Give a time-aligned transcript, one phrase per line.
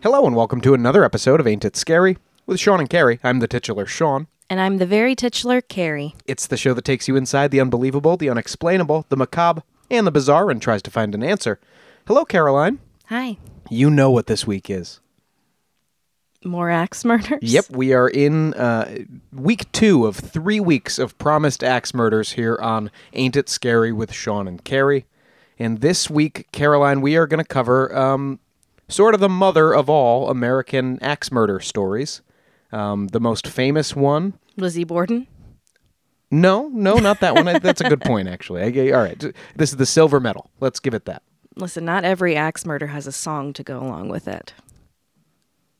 [0.00, 3.18] Hello and welcome to another episode of Ain't It Scary with Sean and Carrie.
[3.24, 4.28] I'm the titular Sean.
[4.48, 6.14] And I'm the very titular Carrie.
[6.24, 10.12] It's the show that takes you inside the unbelievable, the unexplainable, the macabre, and the
[10.12, 11.58] bizarre and tries to find an answer.
[12.06, 12.78] Hello, Caroline.
[13.06, 13.38] Hi.
[13.70, 15.00] You know what this week is.
[16.44, 17.40] More axe murders?
[17.42, 18.98] Yep, we are in uh,
[19.32, 24.12] week two of three weeks of promised axe murders here on Ain't It Scary with
[24.12, 25.06] Sean and Carrie.
[25.58, 28.38] And this week, Caroline, we are going to cover um,
[28.88, 32.22] sort of the mother of all American axe murder stories.
[32.72, 34.34] Um, the most famous one.
[34.56, 35.26] Lizzie Borden?
[36.30, 37.46] No, no, not that one.
[37.62, 38.62] That's a good point, actually.
[38.62, 39.18] I- all right,
[39.56, 40.50] this is the silver medal.
[40.60, 41.22] Let's give it that.
[41.56, 44.52] Listen, not every axe murder has a song to go along with it.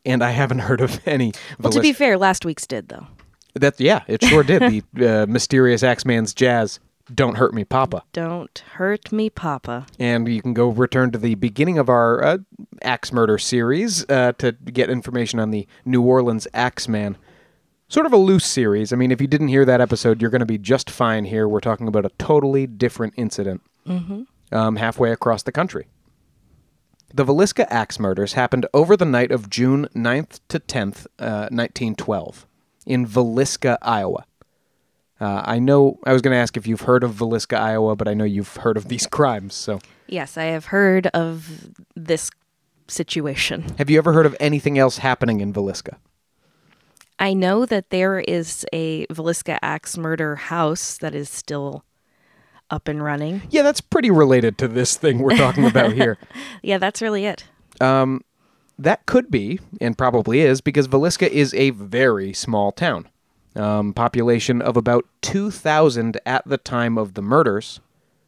[0.06, 1.34] And I haven't heard of any.
[1.60, 3.06] Well, to be fair, last week's did, though.
[3.54, 4.84] that yeah, it sure did.
[4.94, 6.80] The uh, mysterious Axeman's jazz.
[7.14, 8.04] Don't hurt me, Papa.
[8.12, 9.86] Don't hurt me, Papa.
[9.98, 12.38] and you can go return to the beginning of our uh,
[12.82, 17.16] axe murder series uh, to get information on the New Orleans Axeman.
[17.88, 18.92] Sort of a loose series.
[18.92, 21.48] I mean, if you didn't hear that episode, you're going to be just fine here.
[21.48, 23.62] We're talking about a totally different incident
[24.52, 25.86] um, halfway across the country.
[27.14, 32.46] The Villisca axe murders happened over the night of June 9th to 10th, uh, 1912,
[32.84, 34.26] in Villisca, Iowa.
[35.20, 38.06] Uh, I know I was going to ask if you've heard of Villisca, Iowa, but
[38.08, 39.54] I know you've heard of these crimes.
[39.54, 42.30] So, Yes, I have heard of this
[42.86, 43.64] situation.
[43.78, 45.96] have you ever heard of anything else happening in Villisca?
[47.18, 51.84] I know that there is a Villisca axe murder house that is still
[52.70, 53.42] up and running.
[53.50, 56.16] Yeah, that's pretty related to this thing we're talking about here.
[56.62, 57.44] Yeah, that's really it.
[58.78, 63.08] That could be, and probably is, because Villisca is a very small town.
[63.56, 67.80] Um, population of about 2,000 at the time of the murders.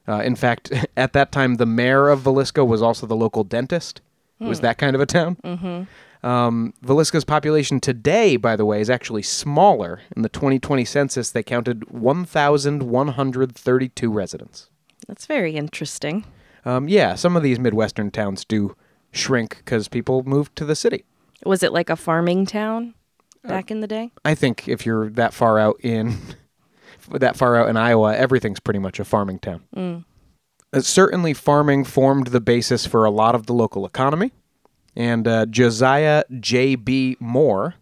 [0.09, 4.01] Uh, in fact, at that time, the mayor of Villisca was also the local dentist.
[4.41, 5.37] It was that kind of a town.
[5.45, 5.83] Mm-hmm.
[6.27, 10.01] Um, Villisca's population today, by the way, is actually smaller.
[10.17, 14.69] In the 2020 census, they counted 1,132 residents.
[15.07, 16.25] That's very interesting.
[16.65, 18.77] Um, yeah, some of these Midwestern towns do
[19.13, 21.05] shrink because people move to the city.
[21.45, 22.95] Was it like a farming town
[23.43, 24.13] back in the day?
[24.25, 26.17] I think if you're that far out in
[27.11, 30.05] that far out in Iowa, everything's pretty much a farming town.
[30.73, 34.33] Uh, certainly, farming formed the basis for a lot of the local economy.
[34.97, 37.17] And uh, Josiah J.B.
[37.21, 37.75] Moore,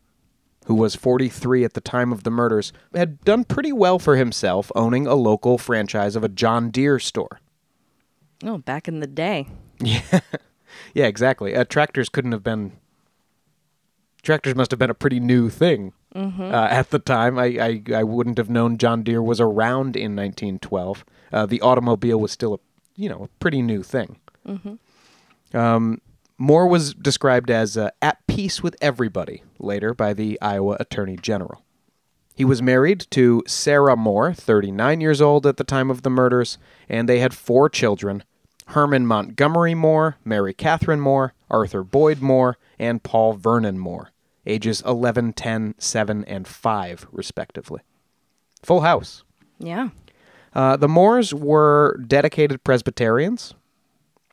[0.66, 4.70] who was 43 at the time of the murders, had done pretty well for himself
[4.74, 7.40] owning a local franchise of a John Deere store.
[8.44, 9.48] Oh, back in the day.
[9.80, 10.20] Yeah,
[10.94, 11.54] yeah, exactly.
[11.54, 12.72] Uh, tractors couldn't have been.
[14.22, 15.92] Tractors must have been a pretty new thing
[16.52, 17.38] uh, at the time.
[17.38, 21.04] I, I I wouldn't have known John Deere was around in 1912.
[21.32, 22.58] Uh, the automobile was still a
[22.96, 24.16] you know a pretty new thing.
[25.54, 26.00] Um,
[26.38, 31.62] Moore was described as uh, at peace with everybody later by the Iowa Attorney General.
[32.34, 36.56] He was married to Sarah Moore, 39 years old at the time of the murders,
[36.88, 38.22] and they had four children
[38.68, 44.10] Herman Montgomery Moore, Mary Catherine Moore, Arthur Boyd Moore, and Paul Vernon Moore,
[44.46, 47.80] ages 11, 10, 7, and 5, respectively.
[48.62, 49.24] Full house.
[49.58, 49.90] Yeah.
[50.54, 53.54] Uh, the Moores were dedicated Presbyterians,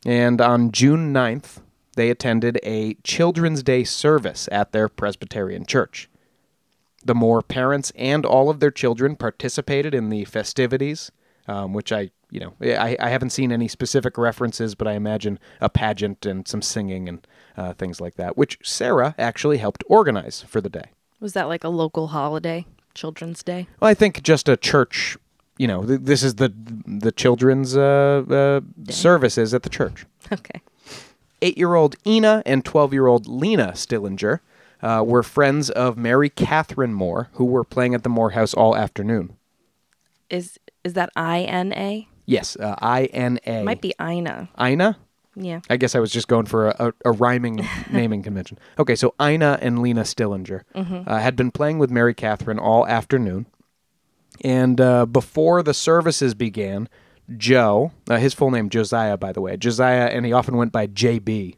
[0.06, 1.62] and on June 9th,
[1.96, 6.10] they attended a Children's Day service at their Presbyterian church.
[7.04, 11.12] The Moore parents and all of their children participated in the festivities,
[11.48, 15.40] um, which I, you know, I, I haven't seen any specific references, but I imagine
[15.62, 20.44] a pageant and some singing and uh, things like that, which Sarah actually helped organize
[20.46, 20.90] for the day.
[21.22, 22.66] Was that like a local holiday?
[22.94, 23.68] Children's Day?
[23.80, 25.18] Well, I think just a church.
[25.58, 26.54] You know, th- this is the
[26.86, 30.06] the children's uh, uh, services at the church.
[30.32, 30.62] Okay.
[31.44, 34.40] Eight-year-old Ina and twelve-year-old Lena Stillinger
[34.82, 38.76] uh, were friends of Mary Catherine Moore, who were playing at the Moore house all
[38.76, 39.38] afternoon.
[40.30, 42.08] Is is that I N A?
[42.26, 43.64] Yes, uh, I N A.
[43.64, 44.50] Might be Ina.
[44.60, 44.98] Ina.
[45.36, 45.60] Yeah.
[45.70, 47.60] I guess I was just going for a, a, a rhyming
[47.92, 48.58] naming convention.
[48.80, 53.46] Okay, so Ina and Lena Stillinger uh, had been playing with Mary Catherine all afternoon.
[54.44, 56.90] And uh, before the services began,
[57.38, 60.88] Joe, uh, his full name Josiah, by the way, Josiah, and he often went by
[60.88, 61.56] JB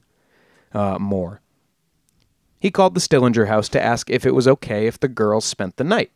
[0.73, 1.41] uh, Moore.
[2.59, 5.77] He called the Stillinger house to ask if it was okay if the girls spent
[5.77, 6.11] the night.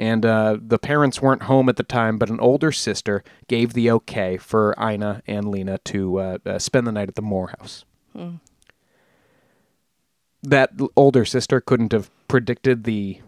[0.00, 3.90] And uh, the parents weren't home at the time, but an older sister gave the
[3.90, 7.84] okay for Ina and Lena to uh, uh, spend the night at the Moore house.
[10.42, 13.20] That older sister couldn't have predicted the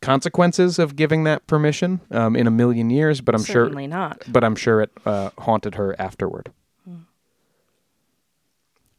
[0.00, 4.24] consequences of giving that permission um, in a million years, but I'm sure Certainly not.
[4.26, 6.50] but I'm sure it uh, haunted her afterward.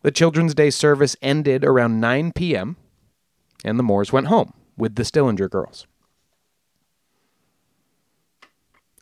[0.03, 2.77] The Children's Day service ended around 9 p.m.,
[3.65, 5.85] and the Moores went home with the Stillinger girls.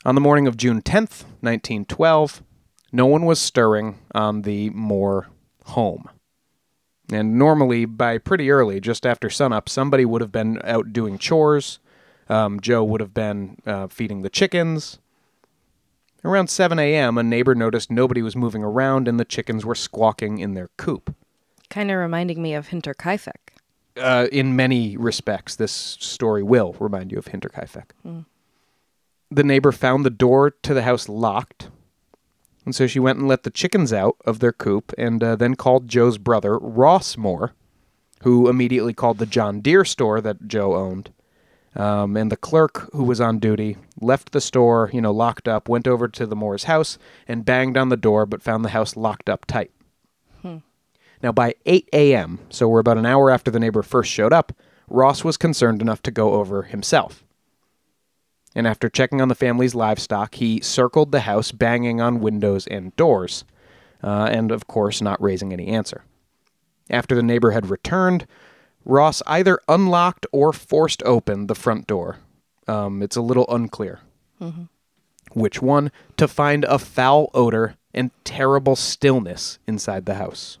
[0.04, 2.42] On the morning of June 10th, 1912,
[2.90, 5.28] no one was stirring on the Moore
[5.66, 6.08] home.
[7.12, 11.78] And normally, by pretty early, just after sunup, somebody would have been out doing chores.
[12.28, 14.98] Um, Joe would have been uh, feeding the chickens.
[16.24, 20.38] Around 7 a.m., a neighbor noticed nobody was moving around and the chickens were squawking
[20.38, 21.14] in their coop.
[21.68, 23.50] Kind of reminding me of Hinterkaifeck.
[23.96, 27.90] Uh, in many respects, this story will remind you of Hinterkaifeck.
[29.32, 31.70] The neighbor found the door to the house locked,
[32.66, 35.54] and so she went and let the chickens out of their coop and uh, then
[35.54, 37.54] called Joe's brother, Ross Moore,
[38.24, 41.14] who immediately called the John Deere store that Joe owned.
[41.74, 45.66] Um, and the clerk who was on duty left the store, you know, locked up,
[45.66, 48.96] went over to the Moore's house and banged on the door, but found the house
[48.96, 49.70] locked up tight.
[51.22, 54.52] Now, by 8 a.m., so we're about an hour after the neighbor first showed up,
[54.88, 57.24] Ross was concerned enough to go over himself.
[58.54, 62.94] And after checking on the family's livestock, he circled the house, banging on windows and
[62.96, 63.44] doors,
[64.02, 66.04] uh, and of course, not raising any answer.
[66.90, 68.26] After the neighbor had returned,
[68.84, 72.18] Ross either unlocked or forced open the front door.
[72.68, 74.00] Um, it's a little unclear
[75.34, 80.58] which one, to find a foul odor and terrible stillness inside the house.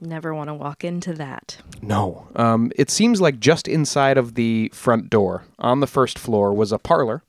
[0.00, 1.58] Never want to walk into that.
[1.82, 2.28] No.
[2.36, 6.70] Um, it seems like just inside of the front door, on the first floor, was
[6.70, 7.24] a parlor,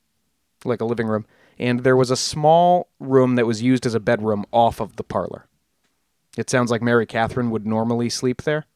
[0.64, 1.26] like a living room,
[1.58, 5.02] and there was a small room that was used as a bedroom off of the
[5.02, 5.46] parlor.
[6.38, 8.66] It sounds like Mary Catherine would normally sleep there,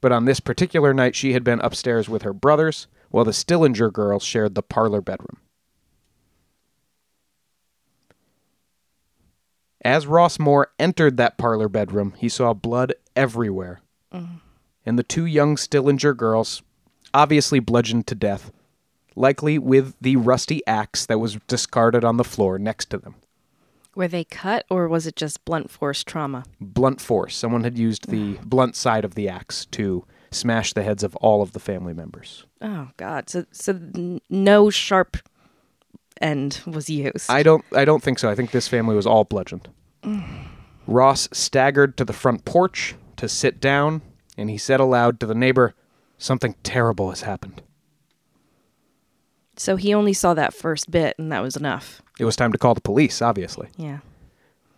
[0.00, 3.90] but on this particular night, she had been upstairs with her brothers, while the Stillinger
[3.92, 5.38] girls shared the parlor bedroom.
[9.86, 13.82] As Ross Moore entered that parlor bedroom, he saw blood everywhere.
[14.84, 16.62] And the two young Stillinger girls,
[17.14, 18.50] obviously bludgeoned to death,
[19.14, 23.14] likely with the rusty axe that was discarded on the floor next to them.
[23.94, 26.42] Were they cut or was it just blunt force trauma?
[26.60, 27.36] Blunt force.
[27.36, 28.42] Someone had used the ah.
[28.44, 32.44] blunt side of the axe to smash the heads of all of the family members.
[32.60, 33.30] Oh God!
[33.30, 33.80] So so
[34.28, 35.16] no sharp
[36.20, 37.30] end was used.
[37.30, 38.28] I don't I don't think so.
[38.30, 39.68] I think this family was all bludgeoned.
[40.86, 44.02] Ross staggered to the front porch to sit down,
[44.36, 45.74] and he said aloud to the neighbor,
[46.18, 47.60] Something terrible has happened.
[49.56, 52.00] so he only saw that first bit, and that was enough.
[52.18, 53.68] It was time to call the police, obviously.
[53.76, 53.98] Yeah.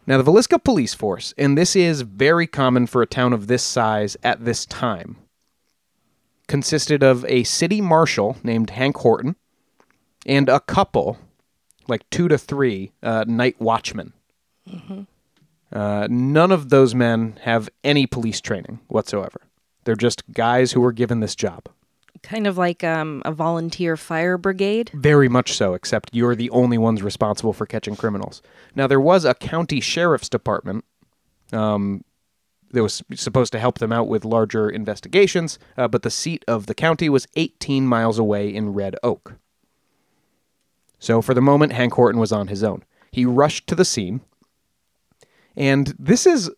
[0.06, 3.62] Now, the Villisca Police Force, and this is very common for a town of this
[3.62, 5.16] size at this time,
[6.46, 9.36] consisted of a city marshal named Hank Horton
[10.26, 11.18] and a couple,
[11.88, 14.12] like two to three, uh, night watchmen.
[15.72, 19.40] Uh, none of those men have any police training whatsoever.
[19.84, 21.68] They're just guys who were given this job.
[22.22, 24.90] Kind of like um, a volunteer fire brigade.
[24.92, 28.42] Very much so, except you're the only ones responsible for catching criminals.
[28.74, 30.84] Now, there was a county sheriff's department
[31.52, 32.04] um,
[32.72, 36.66] that was supposed to help them out with larger investigations, uh, but the seat of
[36.66, 39.34] the county was 18 miles away in Red Oak.
[40.98, 42.84] So, for the moment, Hank Horton was on his own.
[43.12, 44.20] He rushed to the scene,
[45.56, 46.50] and this is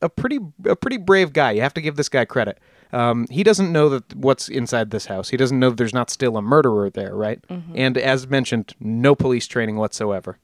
[0.00, 1.52] a pretty a pretty brave guy.
[1.52, 2.58] You have to give this guy credit.
[2.92, 5.28] Um, he doesn't know that what's inside this house.
[5.28, 7.38] He doesn't know that there's not still a murderer there, right?
[7.74, 10.38] And as mentioned, no police training whatsoever.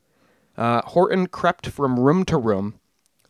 [0.56, 2.78] Uh, Horton crept from room to room,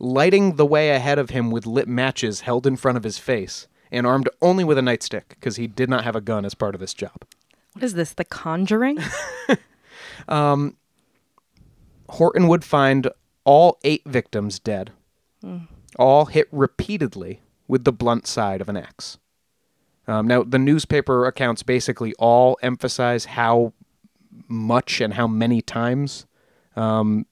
[0.01, 3.69] lighting the way ahead of him with lit matches held in front of his face,
[3.93, 6.75] and armed only with a nightstick because he did not have a gun as part
[6.75, 7.25] of this job.
[7.75, 8.13] What is this?
[8.15, 8.99] The Conjuring?
[12.09, 13.09] Horton would find
[13.45, 14.93] all eight victims dead,
[15.97, 19.19] all hit repeatedly with the blunt side of an axe.
[20.07, 23.73] Um, now, the newspaper accounts basically all emphasize how
[24.49, 26.27] much and how many times
[26.77, 27.27] um,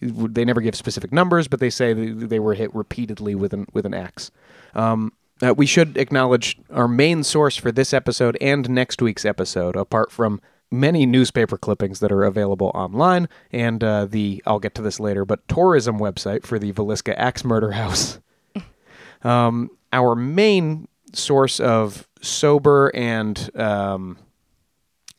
[0.00, 3.66] they never give specific numbers, but they say they, they were hit repeatedly with an
[3.72, 4.30] with an axe.
[4.74, 9.76] Um, uh, we should acknowledge our main source for this episode and next week's episode,
[9.76, 14.82] apart from many newspaper clippings that are available online, and uh, the I'll get to
[14.82, 18.20] this later, but tourism website for the Villisca Axe Murder House.
[19.22, 24.18] um, our main source of sober and um,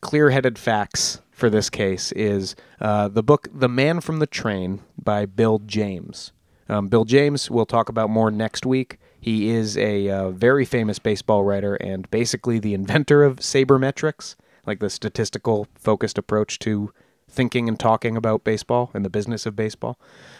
[0.02, 5.26] clear-headed facts for this case is uh, the book "The Man from the Train" by
[5.26, 6.32] Bill James.
[6.68, 9.00] Um, Bill James we'll talk about more next week.
[9.20, 14.36] He is a uh, very famous baseball writer and basically the inventor of sabermetrics,
[14.66, 16.92] like the statistical focused approach to
[17.30, 20.00] thinking and talking about baseball and the business of baseball.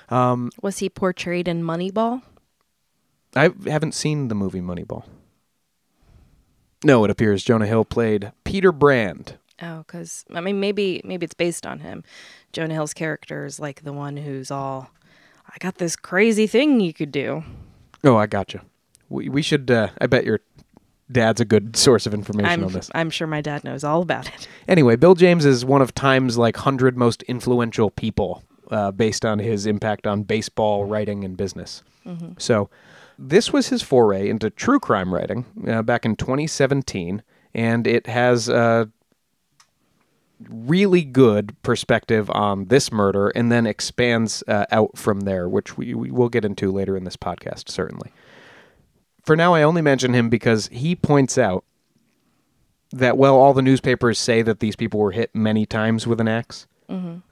[0.10, 2.24] Um, Was he portrayed in Moneyball?
[3.36, 5.04] I haven't seen the movie Moneyball.
[6.84, 9.38] No, it appears Jonah Hill played Peter Brand.
[9.62, 12.04] Oh, because I mean, maybe maybe it's based on him.
[12.54, 14.90] Jonah Hill's character is like the one who's all,
[15.46, 17.44] "I got this crazy thing you could do."
[18.04, 18.62] Oh, I gotcha.
[19.10, 19.70] We, we should.
[19.70, 20.40] Uh, I bet your
[21.12, 22.90] dad's a good source of information I'm on this.
[22.94, 24.48] I'm sure my dad knows all about it.
[24.68, 29.40] Anyway, Bill James is one of Time's like hundred most influential people, uh, based on
[29.40, 31.82] his impact on baseball writing and business.
[32.38, 32.70] So,
[33.18, 37.24] this was his foray into true crime writing uh, back in 2017,
[37.54, 38.90] and it has a
[40.48, 45.94] really good perspective on this murder, and then expands uh, out from there, which we,
[45.94, 48.12] we will get into later in this podcast, certainly.
[49.24, 51.64] For now, I only mention him because he points out
[52.92, 56.28] that well, all the newspapers say that these people were hit many times with an
[56.28, 56.68] axe.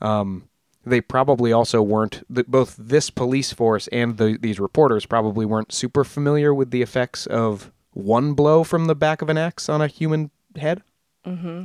[0.01, 0.49] Um,
[0.85, 2.23] they probably also weren't.
[2.29, 7.25] Both this police force and the, these reporters probably weren't super familiar with the effects
[7.25, 10.83] of one blow from the back of an axe on a human head.
[11.25, 11.63] Mm-hmm.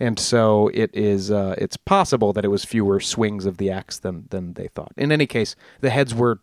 [0.00, 1.30] And so it is.
[1.30, 4.92] Uh, it's possible that it was fewer swings of the axe than than they thought.
[4.96, 6.40] In any case, the heads were.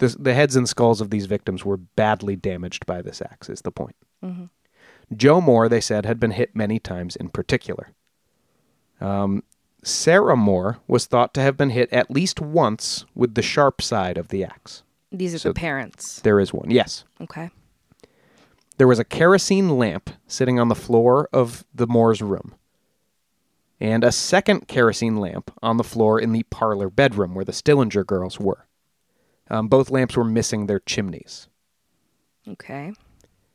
[0.00, 3.48] The, the heads and skulls of these victims were badly damaged by this axe.
[3.48, 3.96] Is the point?
[5.16, 7.90] Joe Moore, they said, had been hit many times in particular.
[9.00, 9.42] Um,
[9.82, 14.18] Sarah Moore was thought to have been hit at least once with the sharp side
[14.18, 14.82] of the axe.
[15.10, 16.20] These are So- the parents.
[16.20, 17.04] There is one, yes.
[17.20, 17.50] Okay.
[18.78, 22.54] There was a kerosene lamp sitting on the floor of the Moore's room,
[23.80, 28.04] and a second kerosene lamp on the floor in the parlor bedroom where the Stillinger
[28.04, 28.66] girls were.
[29.50, 31.48] Um, both lamps were missing their chimneys.
[32.48, 32.92] Okay.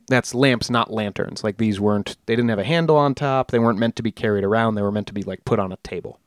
[0.07, 1.43] that's lamps, not lanterns.
[1.43, 3.49] Like these weren't, they didn't have a handle on top.
[3.51, 4.75] They weren't meant to be carried around.
[4.75, 6.19] They were meant to be like put on a table.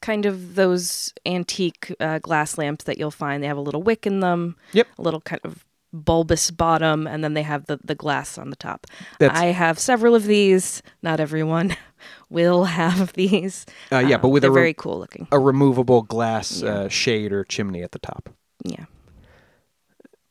[0.00, 3.42] Kind of those antique uh, glass lamps that you'll find.
[3.42, 4.56] They have a little wick in them.
[4.72, 4.86] Yep.
[4.98, 8.56] A little kind of bulbous bottom, and then they have the, the glass on the
[8.56, 8.86] top.
[9.18, 10.82] That's- I have several of these.
[11.02, 11.76] Not everyone
[12.30, 13.66] will have these.
[13.92, 15.26] Uh, yeah, but with a re- very cool looking.
[15.32, 16.70] A removable glass Yeah.
[16.70, 18.30] uh, shade or chimney at the top.
[18.64, 18.86] Yeah.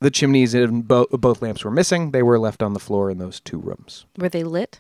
[0.02, 2.12] The chimneys in bo- both lamps were missing.
[2.12, 4.06] They were left on the floor in those two rooms.
[4.18, 4.80] Were they lit?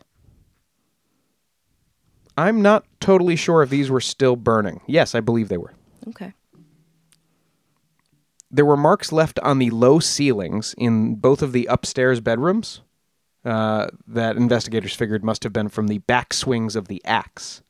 [2.38, 4.82] I'm not totally sure if these were still burning.
[4.88, 5.74] Yes, I believe they were.
[6.10, 6.34] Okay.
[8.52, 12.82] There were marks left on the low ceilings in both of the upstairs bedrooms
[13.44, 17.62] uh, that investigators figured must have been from the back swings of the axe.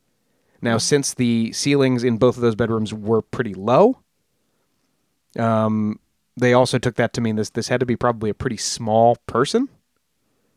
[0.62, 4.00] Now, since the ceilings in both of those bedrooms were pretty low,
[5.38, 6.00] um,
[6.38, 9.18] they also took that to mean this this had to be probably a pretty small
[9.27, 9.70] person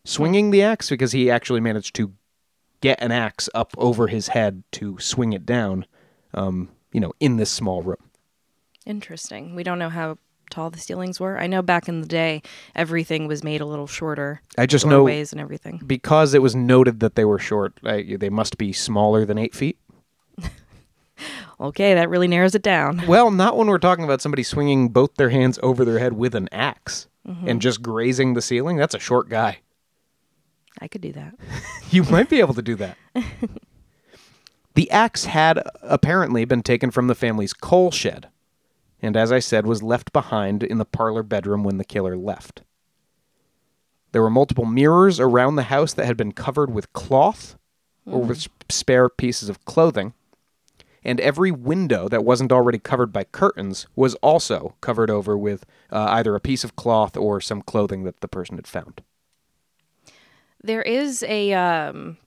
[0.05, 2.13] swinging the axe because he actually managed to
[2.81, 5.85] get an axe up over his head to swing it down,
[6.35, 7.97] um, you know, in this small room.
[8.87, 9.55] Interesting.
[9.55, 10.17] We don't know how
[10.51, 11.39] tall the ceilings were.
[11.39, 12.43] I know back in the day,
[12.75, 14.41] everything was made a little shorter.
[14.57, 15.83] I just know doorways and everything.
[15.87, 17.79] because it was noted that they were short.
[17.85, 19.79] I, they must be smaller than eight feet.
[21.61, 23.03] Okay, that really narrows it down.
[23.07, 26.35] Well, not when we're talking about somebody swinging both their hands over their head with
[26.35, 27.59] an ax and mm-hmm.
[27.59, 28.77] just grazing the ceiling.
[28.77, 29.59] That's a short guy.
[30.81, 31.35] I could do that.
[31.91, 32.99] You might be able to do that.
[34.75, 38.29] the axe had apparently been taken from the family's coal shed,
[39.01, 42.61] and as I said, was left behind in the parlor bedroom when the killer left.
[44.13, 47.57] There were multiple mirrors around the house that had been covered with cloth
[48.05, 48.29] or mm-hmm.
[48.29, 50.13] with spare pieces of clothing,
[51.05, 56.07] and every window that wasn't already covered by curtains was also covered over with uh,
[56.11, 59.03] either a piece of cloth or some clothing that the person had found.
[60.63, 62.19] There is a um,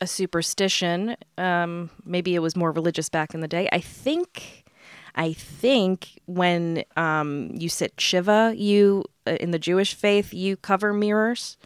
[0.00, 1.16] a superstition.
[1.36, 3.68] Um, maybe it was more religious back in the day.
[3.72, 4.64] I think,
[5.14, 10.92] I think when um, you sit shiva, you uh, in the Jewish faith, you cover
[10.92, 11.56] mirrors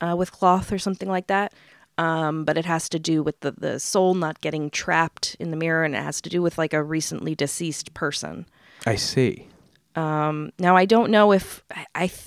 [0.00, 1.52] uh, with cloth or something like that.
[1.96, 5.56] Um, but it has to do with the, the soul not getting trapped in the
[5.56, 8.46] mirror, and it has to do with like a recently deceased person.
[8.86, 9.48] I see.
[9.94, 12.26] Um, Now I don't know if I, I th-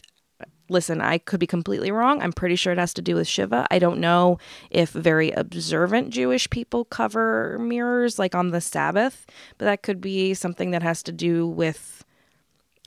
[0.69, 1.01] listen.
[1.01, 2.21] I could be completely wrong.
[2.21, 3.67] I'm pretty sure it has to do with Shiva.
[3.69, 9.25] I don't know if very observant Jewish people cover mirrors like on the Sabbath,
[9.57, 11.96] but that could be something that has to do with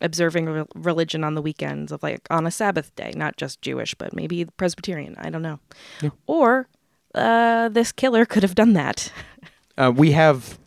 [0.01, 3.95] observing re- religion on the weekends of like on a Sabbath day, not just Jewish,
[3.95, 5.15] but maybe Presbyterian.
[5.19, 5.61] I don't know.
[6.27, 6.69] Or
[7.15, 9.13] uh, this killer could have done that.
[9.79, 10.59] Uh, we have.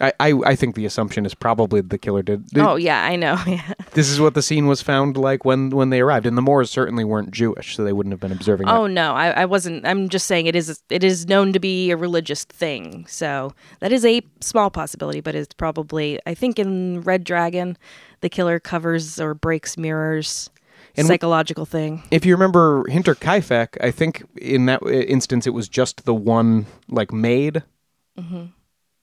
[0.00, 2.44] I, I, I think the assumption is probably the killer did.
[2.56, 3.36] oh yeah, I know.
[3.46, 3.72] Yeah.
[3.92, 6.70] This is what the scene was found like when, when they arrived, and the Moores
[6.70, 8.68] certainly weren't Jewish, so they wouldn't have been observing.
[8.68, 8.92] Oh that.
[8.92, 9.84] no, I, I wasn't.
[9.86, 10.80] I'm just saying it is.
[10.88, 15.20] It is known to be a religious thing, so that is a small possibility.
[15.20, 16.20] But it's probably.
[16.26, 17.76] I think in Red Dragon,
[18.20, 20.50] the killer covers or breaks mirrors.
[20.96, 22.02] And we- psychological thing.
[22.10, 27.12] If you remember Hinterkaifeck, I think in that instance it was just the one like
[27.12, 27.62] maid.
[28.18, 28.46] Mm-hmm.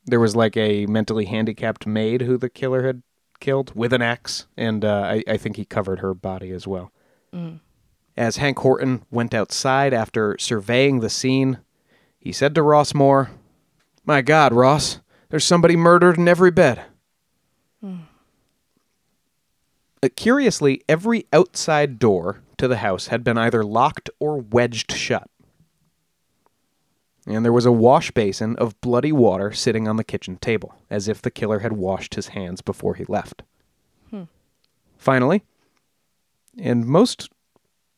[0.08, 3.04] There was like a mentally handicapped maid who the killer had
[3.40, 6.92] killed with an axe, and uh, I, I think he covered her body as well.
[7.34, 7.60] Mm.
[8.16, 11.60] As Hank Horton went outside after surveying the scene,
[12.18, 13.30] he said to Ross Moore,
[14.06, 16.84] "My God, Ross, there's somebody murdered in every bed."
[20.02, 25.30] Uh, curiously, every outside door to the house had been either locked or wedged shut.
[27.28, 31.08] And there was a wash basin of bloody water sitting on the kitchen table, as
[31.10, 33.44] if the killer had washed his hands before he left.
[34.10, 34.24] Hmm.
[34.98, 35.44] Finally,
[36.58, 37.30] and most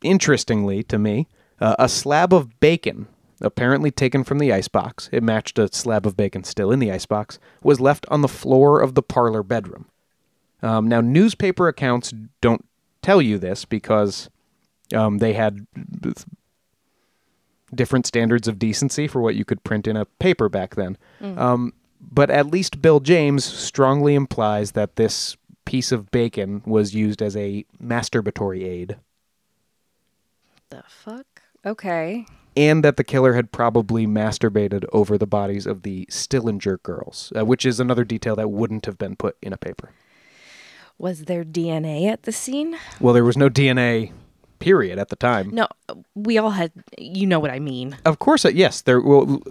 [0.01, 1.27] interestingly to me,
[1.61, 3.07] uh, a slab of bacon,
[3.39, 7.37] apparently taken from the icebox, it matched a slab of bacon still in the icebox,
[7.61, 9.85] was left on the floor of the parlor bedroom.
[10.61, 12.65] Um, now, newspaper accounts don't
[13.01, 14.29] tell you this because
[14.93, 15.67] um, they had
[17.73, 20.97] different standards of decency for what you could print in a paper back then.
[21.21, 25.35] Um, but at least Bill James strongly implies that this
[25.65, 28.97] piece of bacon was used as a masturbatory aid
[30.69, 31.41] The fuck.
[31.65, 32.25] Okay.
[32.55, 37.45] and that the killer had probably masturbated over the bodies of the Stillinger girls, uh,
[37.45, 39.91] which is another detail that wouldn't have been put in a paper.
[40.97, 42.77] Was there DNA at the scene?
[42.99, 44.11] Well, there was no DNA
[44.59, 45.49] period at the time.
[45.51, 45.67] No,
[46.15, 46.71] we all had.
[46.97, 47.97] You know what I mean.
[48.05, 48.81] Of course, uh, yes.
[48.81, 49.01] There.
[49.01, 49.41] Well,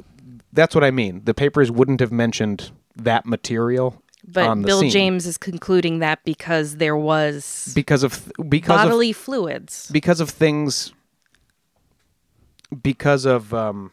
[0.52, 1.22] that's what I mean.
[1.24, 6.00] The papers wouldn't have mentioned that material But on the Bill scene James is concluding
[6.00, 9.88] that because there was because of because of bodily fluids.
[9.92, 10.92] because of things
[12.82, 13.92] because of um,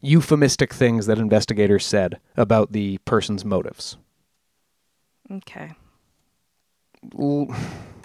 [0.00, 3.96] euphemistic things that investigators said about the person's motives.
[5.30, 5.72] Okay.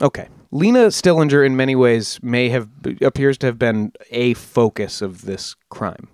[0.01, 0.28] Okay.
[0.56, 2.70] Lena Stillinger, in many ways, may have
[3.02, 6.08] appears to have been a focus of this crime.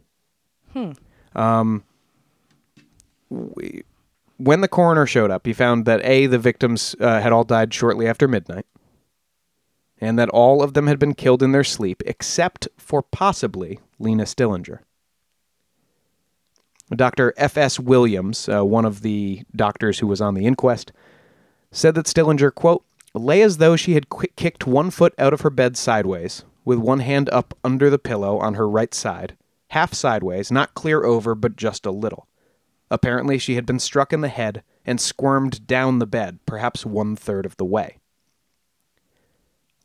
[1.36, 1.84] Um,
[3.30, 3.84] we-
[4.38, 7.72] when the coroner showed up, he found that a the victims uh, had all died
[7.72, 8.66] shortly after midnight,
[10.00, 14.26] and that all of them had been killed in their sleep, except for possibly Lena
[14.26, 14.82] Stillinger.
[16.96, 17.32] Dr.
[17.38, 17.80] F.S.
[17.80, 20.92] Williams, uh, one of the doctors who was on the inquest,
[21.72, 25.50] said that Stillinger, quote, lay as though she had kicked one foot out of her
[25.50, 29.36] bed sideways, with one hand up under the pillow on her right side,
[29.70, 32.28] half sideways, not clear over, but just a little.
[32.90, 37.16] Apparently, she had been struck in the head and squirmed down the bed, perhaps one
[37.16, 37.98] third of the way.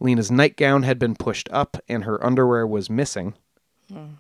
[0.01, 3.35] Lena's nightgown had been pushed up, and her underwear was missing.
[3.91, 4.15] Hmm.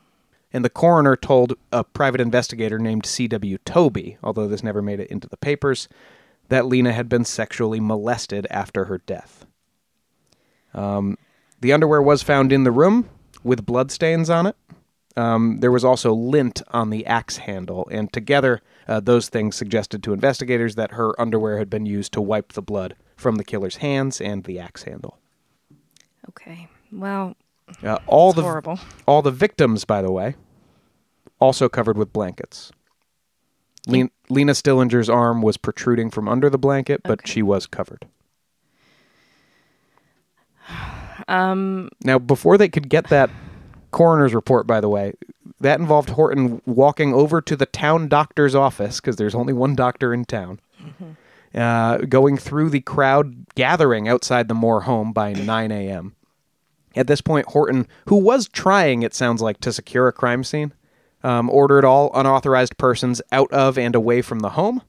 [0.53, 3.59] And the coroner told a private investigator named C.W.
[3.65, 5.89] Toby, although this never made it into the papers,
[6.49, 9.47] that Lena had been sexually molested after her death.
[10.75, 11.17] Um,
[11.61, 13.09] the underwear was found in the room
[13.43, 14.57] with bloodstains on it.
[15.17, 20.03] Um, there was also lint on the axe handle, and together, uh, those things suggested
[20.03, 23.77] to investigators that her underwear had been used to wipe the blood from the killer's
[23.77, 25.19] hands and the axe handle.
[26.29, 26.69] Okay.
[26.93, 27.35] Well,
[27.83, 28.79] Uh, all the horrible.
[29.07, 30.37] all the victims, by the way,
[31.41, 32.71] also covered with blankets.
[33.87, 37.31] Lena, Lena Stillinger's arm was protruding from under the blanket, but Okay.
[37.31, 38.07] she was covered.
[41.29, 41.89] Um.
[42.05, 43.31] Now, before they could get that
[43.91, 45.15] coroner's report, by the way,
[45.61, 50.13] that involved Horton walking over to the town doctor's office because there's only one doctor
[50.15, 50.61] in town.
[51.55, 56.15] Uh, going through the crowd gathering outside the Moore home by 9 a.m.
[56.95, 60.73] At this point, Horton, who was trying, it sounds like, to secure a crime scene,
[61.27, 64.81] um, ordered all unauthorized persons out of and away from the home.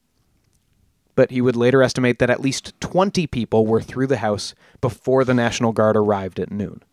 [1.15, 5.25] But he would later estimate that at least 20 people were through the house before
[5.25, 6.83] the National Guard arrived at noon.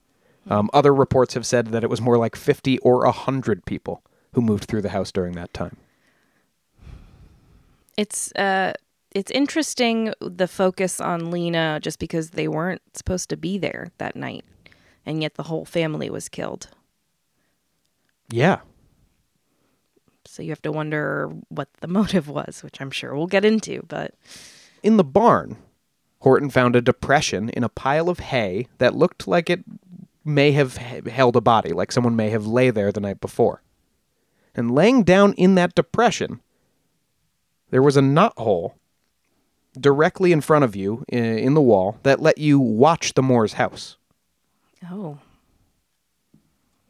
[0.49, 4.03] Um, other reports have said that it was more like 50 or 100 people
[4.33, 5.77] who moved through the house during that time.
[7.99, 8.73] It's uh
[9.15, 14.17] it's interesting the focus on Lena just because they weren't supposed to be there that
[14.17, 14.45] night
[15.07, 16.69] and yet the whole family was killed.
[18.31, 18.61] Yeah.
[20.35, 23.85] So you have to wonder what the motive was, which I'm sure we'll get into,
[23.87, 24.15] but
[24.83, 25.59] In the barn,
[26.23, 29.65] Horton found a depression in a pile of hay that looked like it
[30.25, 33.63] may have held a body, like someone may have lay there the night before.
[34.57, 36.41] And laying down in that depression,
[37.71, 38.75] there was a knot hole
[39.79, 43.99] directly in front of you in the wall that let you watch the Moore's house.
[44.91, 45.19] oh.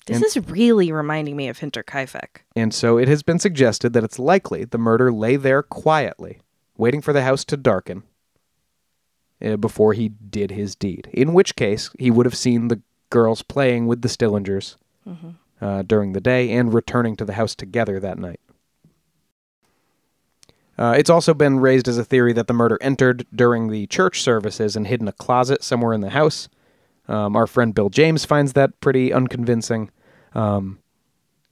[0.07, 2.43] This And- is really reminding me of Hinterkaifeck.
[2.55, 6.41] And so it has been suggested that it's likely the murder lay there quietly,
[6.77, 8.03] waiting for the house to darken
[9.45, 11.09] uh, before he did his deed.
[11.13, 14.77] In which case, he would have seen the girls playing with the Stillingers
[15.61, 18.41] uh, during the day and returning to the house together that night.
[20.77, 24.21] Uh, it's also been raised as a theory that the murder entered during the church
[24.23, 26.49] services and hid in a closet somewhere in the house.
[27.09, 29.91] Um, our friend Bill James finds that pretty unconvincing.
[30.35, 30.79] Um,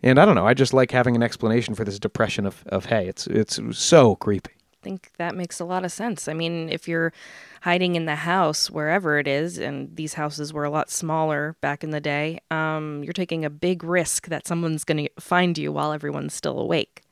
[0.02, 0.46] and I don't know.
[0.46, 3.06] I just like having an explanation for this depression of, of hay.
[3.06, 4.52] It's it's so creepy.
[4.52, 6.26] I think that makes a lot of sense.
[6.26, 7.12] I mean, if you're
[7.60, 11.84] hiding in the house, wherever it is, and these houses were a lot smaller back
[11.84, 15.70] in the day, um, you're taking a big risk that someone's going to find you
[15.70, 17.02] while everyone's still awake.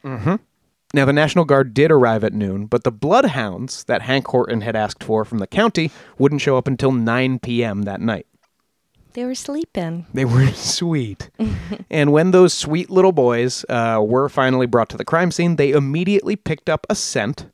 [0.93, 4.75] Now the National Guard did arrive at noon, but the bloodhounds that Hank Horton had
[4.75, 7.83] asked for from the county wouldn't show up until 9 p.m.
[7.83, 8.27] that night.
[9.13, 10.07] They were sleeping.
[10.15, 11.31] They were sweet.
[11.91, 15.71] and when those sweet little boys uh, were finally brought to the crime scene, they
[15.71, 17.47] immediately picked up a scent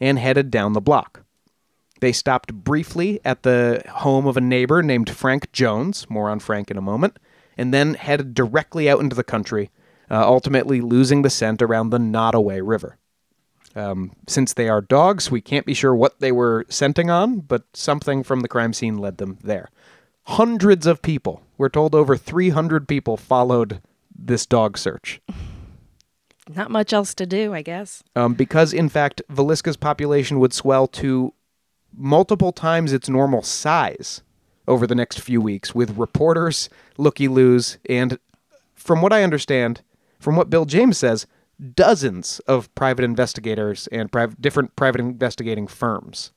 [0.00, 1.24] and headed down the block.
[2.00, 6.70] They stopped briefly at the home of a neighbor named Frank Jones, more on Frank
[6.70, 7.18] in a moment,
[7.56, 9.70] and then headed directly out into the country,
[10.10, 12.98] uh, ultimately losing the scent around the Nodaway River.
[13.74, 17.64] Um, since they are dogs, we can't be sure what they were scenting on, but
[17.74, 19.68] something from the crime scene led them there.
[20.32, 23.80] Hundreds of people, we're told over 300 people followed
[24.14, 25.22] this dog search.
[26.54, 28.02] Not much else to do, I guess.
[28.14, 31.32] Um, because, in fact, Villisca's population would swell to
[31.96, 34.20] multiple times its normal size
[34.66, 38.18] over the next few weeks with reporters, looky loos, and
[38.74, 39.80] from what I understand,
[40.20, 41.26] from what Bill James says,
[41.74, 46.32] dozens of private investigators and priv- different private investigating firms.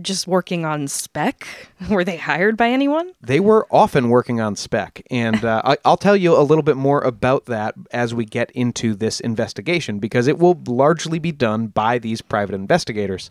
[0.00, 1.46] Just working on spec?
[1.90, 3.12] Were they hired by anyone?
[3.20, 6.76] They were often working on spec, and uh, I, I'll tell you a little bit
[6.76, 11.66] more about that as we get into this investigation because it will largely be done
[11.66, 13.30] by these private investigators.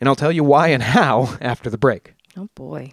[0.00, 2.14] And I'll tell you why and how after the break.
[2.36, 2.92] Oh boy.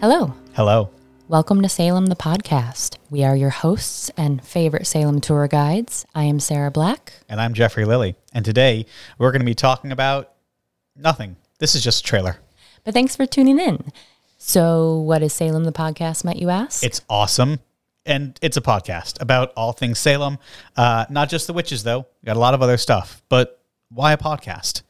[0.00, 0.34] Hello.
[0.54, 0.90] Hello.
[1.28, 2.98] Welcome to Salem, the podcast.
[3.10, 6.06] We are your hosts and favorite Salem tour guides.
[6.14, 7.14] I am Sarah Black.
[7.28, 8.14] And I'm Jeffrey Lilly.
[8.32, 8.86] And today
[9.18, 10.32] we're going to be talking about
[10.94, 11.34] nothing.
[11.58, 12.36] This is just a trailer.
[12.84, 13.90] But thanks for tuning in.
[14.38, 16.84] So, what is Salem, the podcast, might you ask?
[16.84, 17.58] It's awesome.
[18.04, 20.38] And it's a podcast about all things Salem.
[20.76, 22.06] Uh, not just the witches, though.
[22.22, 23.24] We got a lot of other stuff.
[23.28, 24.82] But why a podcast?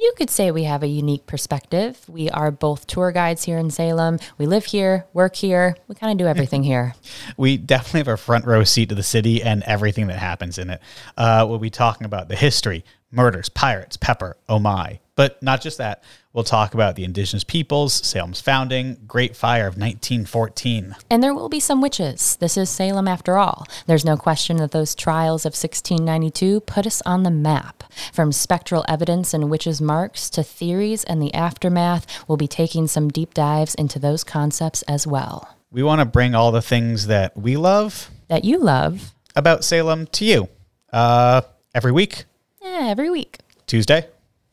[0.00, 2.00] You could say we have a unique perspective.
[2.08, 4.18] We are both tour guides here in Salem.
[4.38, 5.76] We live here, work here.
[5.88, 6.94] We kind of do everything here.
[7.36, 10.70] We definitely have a front row seat to the city and everything that happens in
[10.70, 10.80] it.
[11.16, 15.00] Uh, we'll be talking about the history, murders, pirates, pepper, oh my.
[15.16, 16.02] But not just that.
[16.32, 20.94] We'll talk about the indigenous peoples, Salem's founding, Great Fire of 1914.
[21.10, 22.36] And there will be some witches.
[22.36, 23.66] This is Salem after all.
[23.86, 27.82] There's no question that those trials of 1692 put us on the map.
[28.12, 33.08] From spectral evidence and witches' marks to theories and the aftermath, we'll be taking some
[33.08, 35.56] deep dives into those concepts as well.
[35.72, 40.06] We want to bring all the things that we love That you love about Salem
[40.06, 40.48] to you
[40.92, 41.40] uh,
[41.74, 42.24] every week,
[42.62, 43.38] eh, every week.
[43.66, 44.06] Tuesday.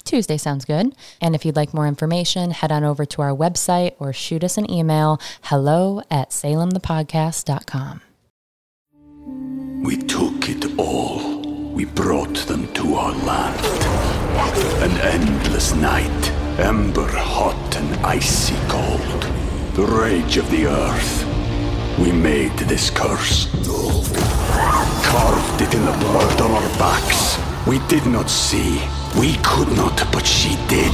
[0.07, 0.95] Tuesday sounds good.
[1.21, 4.57] And if you'd like more information, head on over to our website or shoot us
[4.57, 8.01] an email hello at salemthepodcast.com.
[9.83, 11.41] We took it all.
[11.73, 13.63] We brought them to our land.
[14.81, 19.23] An endless night, ember hot and icy cold.
[19.75, 21.25] The rage of the earth.
[21.99, 23.47] We made this curse.
[25.05, 27.37] Carved it in the blood on our backs.
[27.67, 28.81] We did not see.
[29.15, 30.91] We could not, but she did.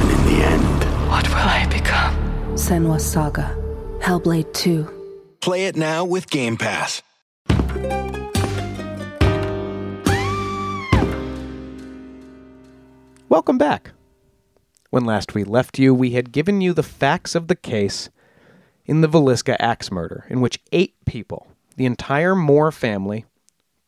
[0.00, 2.14] And in the end, What will I become?
[2.54, 3.56] Senua's Saga.
[4.00, 4.88] Hellblade 2.
[5.40, 7.02] Play it now with Game Pass.
[13.28, 13.92] Welcome back.
[14.90, 18.08] When last we left you, we had given you the facts of the case
[18.86, 23.24] in the Villisca axe murder, in which eight people, the entire Moore family,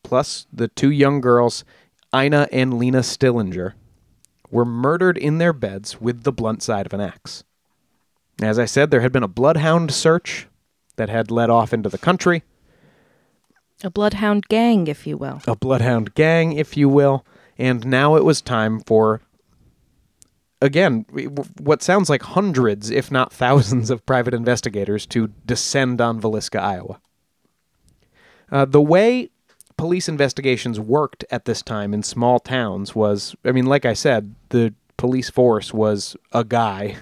[0.03, 1.65] plus the two young girls,
[2.15, 3.75] Ina and Lena Stillinger,
[4.51, 7.45] were murdered in their beds with the blunt side of an axe.
[8.41, 10.47] As I said, there had been a bloodhound search
[10.97, 12.43] that had led off into the country,
[13.85, 15.41] A bloodhound gang, if you will.
[15.47, 17.25] a bloodhound gang, if you will,
[17.59, 19.21] and now it was time for,
[20.63, 21.05] again,
[21.61, 27.01] what sounds like hundreds, if not thousands, of private investigators to descend on Villisca, Iowa.
[28.51, 29.31] Uh, the way
[29.79, 34.35] police investigations worked at this time in small towns was, I mean, like I said,
[34.51, 36.97] the police force was a guy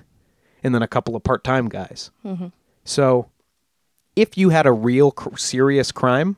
[0.63, 2.11] and then a couple of part time guys.
[2.85, 3.31] So
[4.15, 6.37] if you had a real cr- serious crime,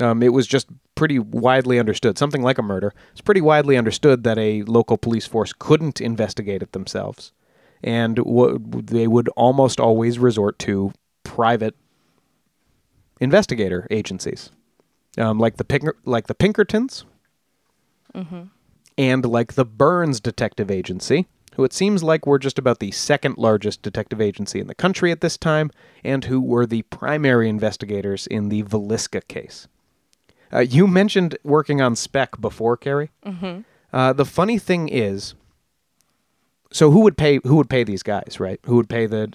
[0.00, 0.66] um, it was just
[0.96, 2.18] pretty widely understood.
[2.18, 2.92] Something like a murder.
[3.12, 7.32] It's pretty widely understood that a local police force couldn't investigate it themselves,
[7.82, 10.92] and w- they would almost always resort to
[11.24, 11.74] private
[13.20, 14.50] investigator agencies,
[15.18, 17.04] um, like the Pink- like the Pinkertons,
[18.96, 23.38] and like the Burns Detective Agency, who it seems like were just about the second
[23.38, 25.70] largest detective agency in the country at this time,
[26.02, 29.68] and who were the primary investigators in the Villisca case.
[30.52, 33.10] Uh, you mentioned working on spec before, Carrie.
[33.26, 33.60] Mm-hmm.
[33.92, 35.34] Uh, the funny thing is,
[36.72, 37.40] so who would pay?
[37.44, 38.38] Who would pay these guys?
[38.40, 38.60] Right?
[38.66, 39.32] Who would pay the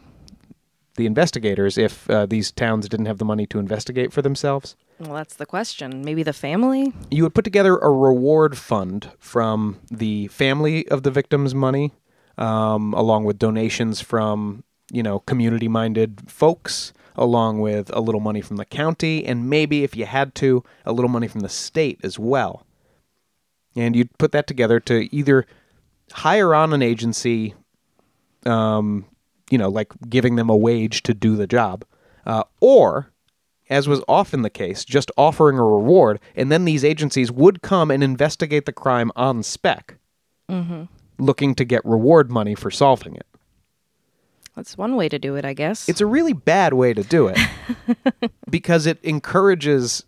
[0.95, 4.75] the investigators if uh, these towns didn't have the money to investigate for themselves?
[4.99, 6.03] Well, that's the question.
[6.03, 6.93] Maybe the family?
[7.09, 11.93] you would put together a reward fund from the family of the victim's money,
[12.37, 18.57] um, along with donations from you know community-minded folks, along with a little money from
[18.57, 22.19] the county, and maybe if you had to, a little money from the state as
[22.19, 22.65] well.
[23.75, 25.45] And you'd put that together to either
[26.11, 27.53] hire on an agency,
[28.45, 29.05] um,
[29.49, 31.85] you know, like giving them a wage to do the job,
[32.25, 33.11] uh, or
[33.69, 37.91] as was often the case, just offering a reward, and then these agencies would come
[37.91, 39.97] and investigate the crime on spec,
[40.49, 40.83] mm-hmm.
[41.17, 43.25] looking to get reward money for solving it.
[44.55, 45.87] That's one way to do it, I guess.
[45.87, 47.39] It's a really bad way to do it
[48.49, 50.03] because it encourages,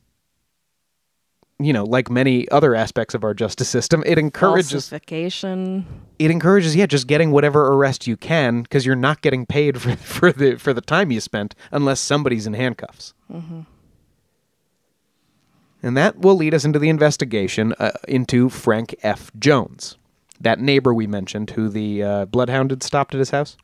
[1.66, 5.86] you know, like many other aspects of our justice system, it encourages falsification.
[6.20, 9.96] it encourages yeah just getting whatever arrest you can because you're not getting paid for,
[9.96, 13.14] for the for the time you spent unless somebody's in handcuffs.
[15.84, 19.32] And that will lead us into the investigation uh, into frank f.
[19.40, 19.98] Jones
[20.40, 23.58] that neighbor we mentioned who the uh, bloodhound had stopped at his house.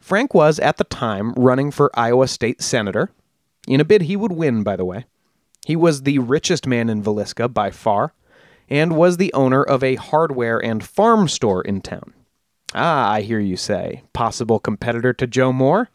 [0.00, 3.10] Frank was at the time running for iowa state senator.
[3.66, 5.04] In a bid he would win by the way
[5.68, 8.14] he was the richest man in Villisca by far,
[8.70, 12.14] and was the owner of a hardware and farm store in town.
[12.74, 14.02] Ah, I hear you say.
[14.14, 15.90] Possible competitor to Joe Moore?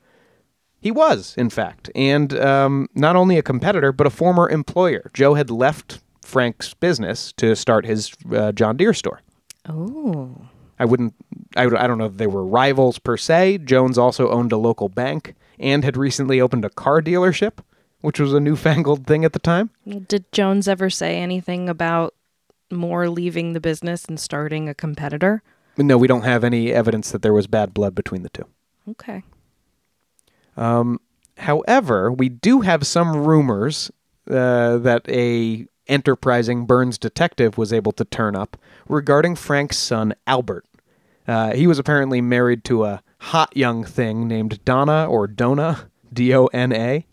[0.80, 5.10] He was, in fact, and um, not only a competitor, but a former employer.
[5.14, 9.22] Joe had left Frank's business to start his uh, John Deere store.
[9.68, 10.36] Oh.
[10.80, 11.16] I wouldn't,
[11.56, 13.60] I, would- I don't know if they were rivals per se.
[13.60, 17.60] Jones also owned a local bank and had recently opened a car dealership,
[18.04, 19.72] which was a newfangled thing at the time.
[20.08, 22.14] Did Jones ever say anything about
[22.72, 25.42] Moore leaving the business and starting a competitor?
[25.78, 28.46] No, we don't have any evidence that there was bad blood between the two.
[28.90, 29.24] Okay.
[31.38, 33.92] However, we do have some rumors
[34.30, 38.56] uh, that a enterprising Burns detective was able to turn up
[38.88, 40.66] regarding Frank's son Albert.
[41.28, 46.34] Uh, he was apparently married to a hot young thing named Donna or Dona, D
[46.34, 47.06] O N A.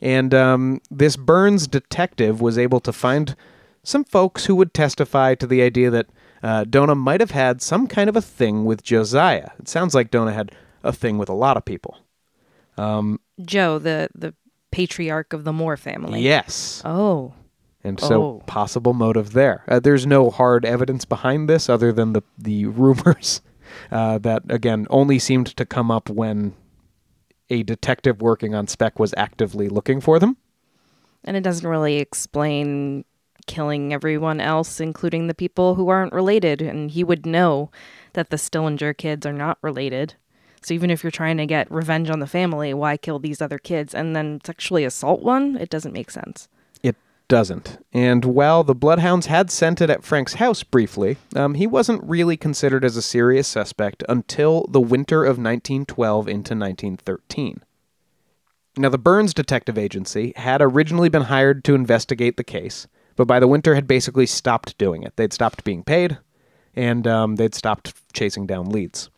[0.00, 3.34] And um, this Burns detective was able to find
[3.82, 6.06] some folks who would testify to the idea that
[6.42, 9.50] uh, Dona might have had some kind of a thing with Josiah.
[9.58, 11.98] It sounds like Dona had a thing with a lot of people.
[13.44, 14.34] Joe, the the
[14.70, 16.20] patriarch of the Moore family.
[16.20, 16.82] Yes.
[16.84, 17.32] Oh.
[17.82, 18.42] And so, Oh.
[18.46, 19.62] possible motive there.
[19.68, 23.40] Uh, there's no hard evidence behind this other than the, the rumors
[23.92, 26.54] uh, that, again, only seemed to come up when
[27.50, 30.36] a detective working on spec was actively looking for them.
[31.24, 33.04] And it doesn't really explain
[33.46, 36.60] killing everyone else, including the people who aren't related.
[36.62, 37.70] And he would know
[38.14, 40.14] that the Stillinger kids are not related.
[40.62, 43.58] So even if you're trying to get revenge on the family, why kill these other
[43.58, 45.56] kids and then sexually assault one?
[45.56, 46.48] It doesn't make sense.
[47.28, 47.84] Doesn't.
[47.92, 52.84] And while the Bloodhounds had scented at Frank's house briefly, um, he wasn't really considered
[52.84, 57.62] as a serious suspect until the winter of 1912 into 1913.
[58.78, 62.86] Now, the Burns Detective Agency had originally been hired to investigate the case,
[63.16, 65.16] but by the winter had basically stopped doing it.
[65.16, 66.18] They'd stopped being paid,
[66.74, 69.08] and um, they'd stopped chasing down leads.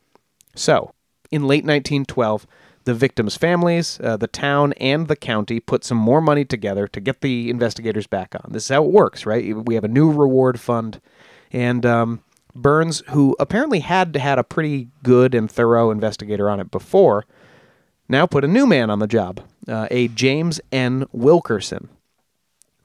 [0.54, 0.94] So,
[1.30, 2.46] in late 1912,
[2.88, 7.00] the victims' families, uh, the town, and the county put some more money together to
[7.00, 8.50] get the investigators back on.
[8.50, 9.54] This is how it works, right?
[9.54, 10.98] We have a new reward fund,
[11.52, 12.24] and um,
[12.54, 17.26] Burns, who apparently had had a pretty good and thorough investigator on it before,
[18.08, 21.04] now put a new man on the job, uh, a James N.
[21.12, 21.90] Wilkerson,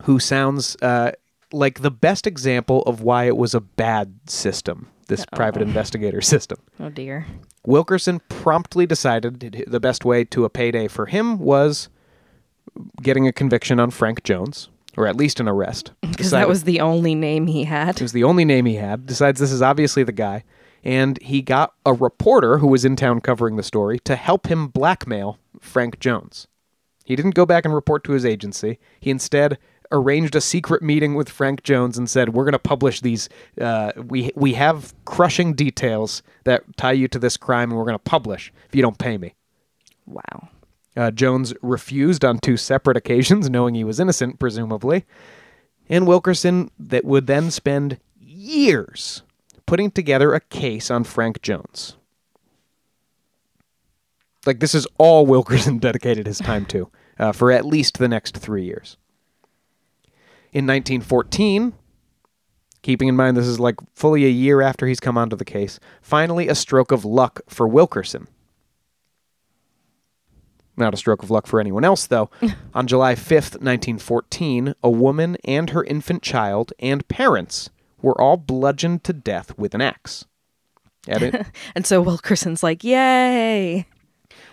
[0.01, 1.13] who sounds uh,
[1.53, 6.59] like the best example of why it was a bad system, this private investigator system.
[6.79, 7.25] Oh dear.
[7.65, 11.89] Wilkerson promptly decided the best way to a payday for him was
[13.01, 15.91] getting a conviction on Frank Jones, or at least an arrest.
[16.13, 17.95] Because that was the only name he had.
[17.95, 19.07] It was the only name he had.
[19.07, 20.43] Decides this is obviously the guy.
[20.83, 24.67] And he got a reporter who was in town covering the story to help him
[24.67, 26.47] blackmail Frank Jones.
[27.03, 28.77] He didn't go back and report to his agency.
[28.99, 29.57] He instead
[29.93, 33.29] arranged a secret meeting with Frank Jones and said, "We're going to publish these.
[33.59, 37.95] Uh, we we have crushing details that tie you to this crime, and we're going
[37.95, 39.35] to publish if you don't pay me."
[40.05, 40.49] Wow.
[40.95, 45.05] Uh, Jones refused on two separate occasions, knowing he was innocent, presumably.
[45.89, 49.23] And Wilkerson that would then spend years
[49.65, 51.97] putting together a case on Frank Jones.
[54.45, 58.37] Like this is all Wilkerson dedicated his time to uh, for at least the next
[58.37, 58.97] three years.
[60.53, 61.73] In 1914,
[62.83, 65.79] keeping in mind this is like fully a year after he's come onto the case,
[65.99, 68.27] finally a stroke of luck for Wilkerson.
[70.77, 72.29] Not a stroke of luck for anyone else, though.
[72.75, 77.71] On July 5th, 1914, a woman and her infant child and parents
[78.03, 80.25] were all bludgeoned to death with an axe.
[81.75, 83.87] And so Wilkerson's like, yay.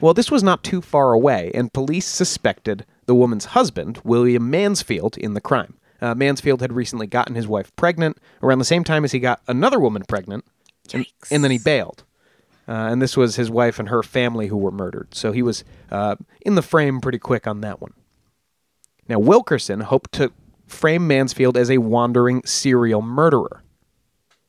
[0.01, 5.19] well, this was not too far away, and police suspected the woman's husband, William Mansfield,
[5.19, 5.75] in the crime.
[6.01, 9.43] Uh, Mansfield had recently gotten his wife pregnant around the same time as he got
[9.47, 10.45] another woman pregnant,
[10.93, 12.05] and, and then he bailed.
[12.67, 15.15] Uh, and this was his wife and her family who were murdered.
[15.15, 17.93] So he was uh, in the frame pretty quick on that one.
[19.09, 20.33] Now, Wilkerson hoped to
[20.69, 23.65] frame Mansfield as a wandering serial murderer.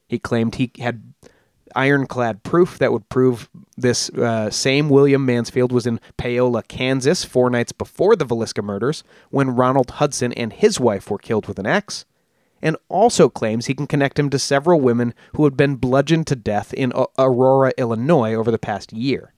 [0.07, 1.13] He claimed he had
[1.75, 7.49] ironclad proof that would prove this uh, same William Mansfield was in Paola, Kansas, four
[7.49, 11.65] nights before the Villisca murders, when Ronald Hudson and his wife were killed with an
[11.65, 12.05] axe,
[12.61, 16.35] and also claims he can connect him to several women who had been bludgeoned to
[16.35, 19.33] death in A- Aurora, Illinois over the past year.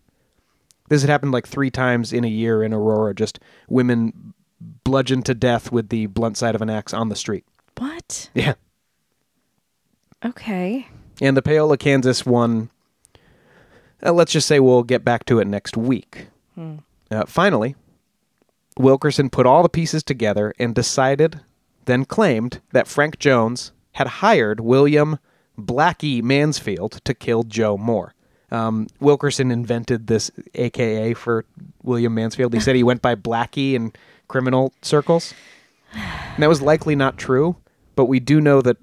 [0.89, 5.33] This had happened like three times in a year in Aurora, just women bludgeoned to
[5.33, 7.45] death with the blunt side of an axe on the street.
[7.77, 8.29] What?
[8.33, 8.55] Yeah.
[10.25, 10.87] Okay.
[11.21, 12.69] And the Paola, Kansas one,
[14.05, 16.27] uh, let's just say we'll get back to it next week.
[17.11, 17.75] Uh, finally,
[18.77, 21.41] Wilkerson put all the pieces together and decided,
[21.85, 25.19] then claimed, that Frank Jones had hired William
[25.57, 28.13] Blackie Mansfield to kill Joe Moore.
[28.51, 31.45] Um, Wilkerson invented this AKA for
[31.81, 32.53] William Mansfield.
[32.53, 33.93] He said he went by Blackie in
[34.27, 35.33] criminal circles.
[35.93, 37.55] And that was likely not true,
[37.95, 38.77] but we do know that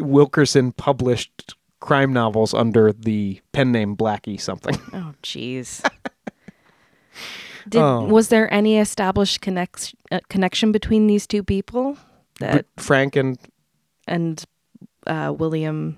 [0.00, 4.76] Wilkerson published crime novels under the pen name Blackie something.
[4.92, 5.82] Oh, jeez.
[7.68, 8.04] Did, Oh.
[8.04, 11.96] Was there any established connect, uh, connection between these two people?
[12.38, 13.38] That Frank and
[14.06, 14.44] and
[15.06, 15.96] uh, William.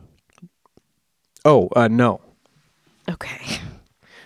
[1.44, 2.20] oh uh, no,
[3.10, 3.58] Okay.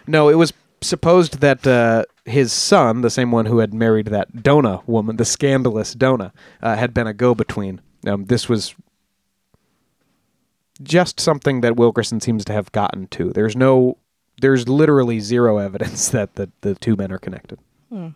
[0.07, 4.43] no, it was supposed that uh, his son, the same one who had married that
[4.43, 7.81] Donna woman, the scandalous Donna, uh, had been a go-between.
[8.07, 8.75] Um, this was
[10.83, 13.31] just something that Wilkerson seems to have gotten to.
[13.31, 13.99] There's no,
[14.41, 17.59] there's literally zero evidence that the, the two men are connected.
[17.89, 18.09] Hmm.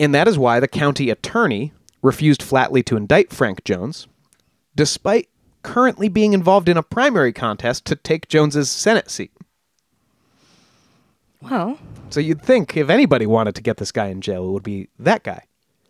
[0.00, 4.08] And that is why the county attorney refused flatly to indict Frank Jones,
[4.74, 5.28] despite
[5.62, 9.30] currently being involved in a primary contest to take Jones's Senate seat.
[11.40, 11.78] Well,
[12.10, 14.88] So you'd think if anybody wanted to get this guy in jail, it would be
[14.98, 15.44] that guy.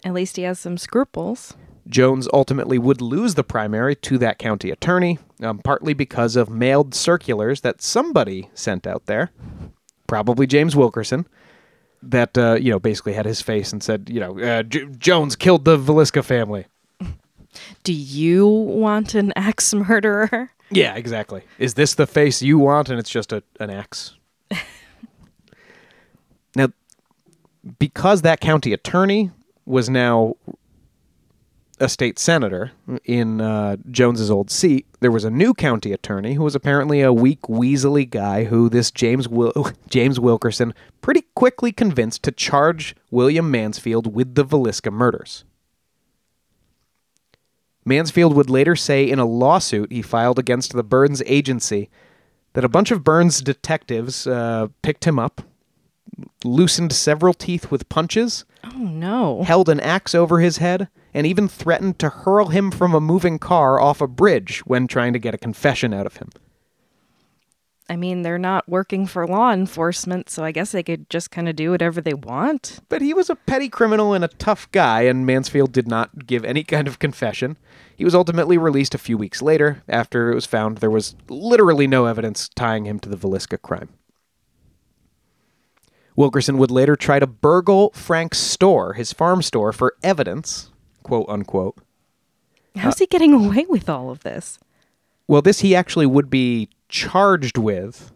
[0.04, 1.54] at least he has some scruples.
[1.88, 6.94] Jones ultimately would lose the primary to that county attorney, um, partly because of mailed
[6.94, 9.30] circulars that somebody sent out there,
[10.06, 11.26] probably James Wilkerson,
[12.02, 15.36] that uh, you know basically had his face and said, you know, uh, J- Jones
[15.36, 16.66] killed the Villisca family.
[17.82, 20.50] Do you want an axe murderer?
[20.70, 21.42] Yeah, exactly.
[21.58, 22.88] Is this the face you want?
[22.88, 24.14] And it's just a, an axe.
[26.56, 26.68] now,
[27.78, 29.30] because that county attorney
[29.66, 30.36] was now
[31.82, 32.70] a state senator
[33.04, 37.12] in uh, Jones's old seat, there was a new county attorney who was apparently a
[37.12, 39.52] weak, weaselly guy who this James Wil-
[39.88, 45.44] James Wilkerson pretty quickly convinced to charge William Mansfield with the Villisca murders.
[47.84, 51.90] Mansfield would later say in a lawsuit he filed against the Burns agency
[52.52, 55.42] that a bunch of Burns detectives uh, picked him up,
[56.44, 59.42] loosened several teeth with punches, Oh no.
[59.42, 63.38] held an axe over his head, and even threatened to hurl him from a moving
[63.38, 66.30] car off a bridge when trying to get a confession out of him.
[67.88, 71.46] I mean, they're not working for law enforcement, so I guess they could just kind
[71.48, 72.80] of do whatever they want.
[72.88, 76.44] But he was a petty criminal and a tough guy, and Mansfield did not give
[76.44, 77.58] any kind of confession.
[77.94, 81.86] He was ultimately released a few weeks later after it was found there was literally
[81.86, 83.90] no evidence tying him to the Villisca crime.
[86.16, 90.71] Wilkerson would later try to burgle Frank's store, his farm store, for evidence,
[91.02, 91.76] quote unquote.
[92.76, 94.58] How's he getting away with all of this?
[95.28, 98.12] Well, this he actually would be charged with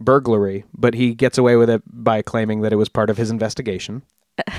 [0.00, 3.30] burglary, but he gets away with it by claiming that it was part of his
[3.30, 4.02] investigation.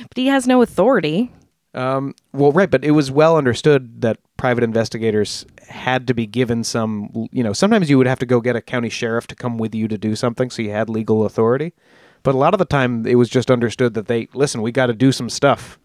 [0.00, 1.30] But he has no authority.
[1.72, 6.62] Um, well, right, but it was well understood that private investigators had to be given
[6.62, 9.58] some, you know, sometimes you would have to go get a county sheriff to come
[9.58, 11.74] with you to do something, so you had legal authority.
[12.22, 14.86] But a lot of the time, it was just understood that they, listen, we got
[14.86, 15.78] to do some stuff,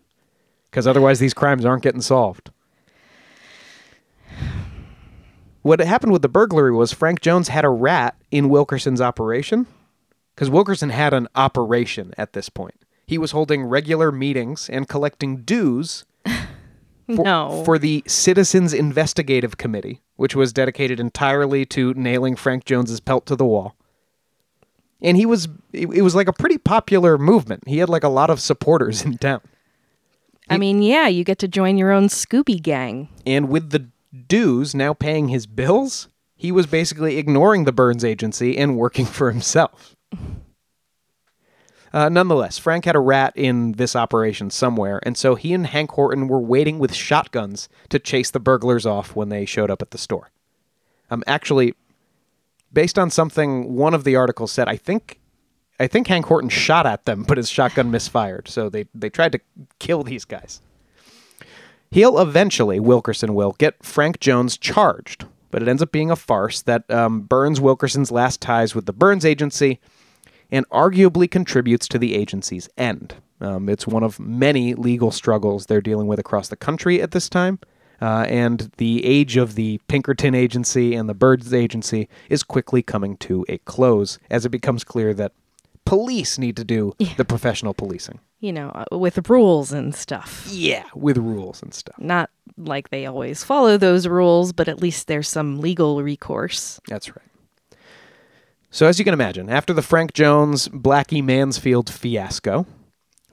[0.70, 2.51] because otherwise these crimes aren't getting solved.
[5.61, 9.67] What happened with the burglary was Frank Jones had a rat in Wilkerson's operation,
[10.34, 12.76] because Wilkerson had an operation at this point.
[13.05, 17.63] He was holding regular meetings and collecting dues for, No.
[17.65, 23.36] for the Citizens Investigative Committee, which was dedicated entirely to nailing Frank Jones's pelt to
[23.36, 23.76] the wall.
[25.01, 27.67] And he was it, it was like a pretty popular movement.
[27.67, 29.41] He had like a lot of supporters in town.
[30.50, 33.10] I mean, yeah, you get to join your own Scooby gang.
[33.26, 33.89] And with the
[34.28, 39.32] dues now paying his bills, he was basically ignoring the Burns agency and working for
[39.32, 39.95] himself.
[41.91, 45.91] Uh, nonetheless, Frank had a rat in this operation somewhere, and so he and Hank
[45.91, 49.91] Horton were waiting with shotguns to chase the burglars off when they showed up at
[49.91, 50.30] the store.
[51.10, 51.74] Um, actually,
[52.72, 55.18] based on something one of the articles said, I think,
[55.80, 59.32] I think Hank Horton shot at them, but his shotgun misfired, so they they tried
[59.32, 59.39] to
[59.80, 60.61] kill these guys.
[61.91, 66.61] He'll eventually, Wilkerson will, get Frank Jones charged, but it ends up being a farce
[66.61, 69.80] that um, burns Wilkerson's last ties with the Burns Agency
[70.51, 73.15] and arguably contributes to the agency's end.
[73.41, 77.30] Um, it's one of many legal struggles they're dealing with across the country at this
[77.30, 77.59] time.
[78.01, 83.17] Uh, and the age of the Pinkerton Agency and the Burns Agency is quickly coming
[83.17, 85.34] to a close as it becomes clear that
[85.89, 88.19] police need to do the professional policing.
[88.41, 90.47] You know, uh, with rules and stuff.
[90.47, 91.95] Yeah, with rules and stuff.
[91.97, 96.79] Not like they always follow those rules, but at least there's some legal recourse.
[96.87, 97.25] That's right.
[98.69, 102.67] So, as you can imagine, after the Frank Jones Blackie Mansfield fiasco,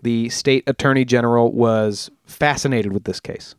[0.01, 3.55] the state attorney general was fascinated with this case.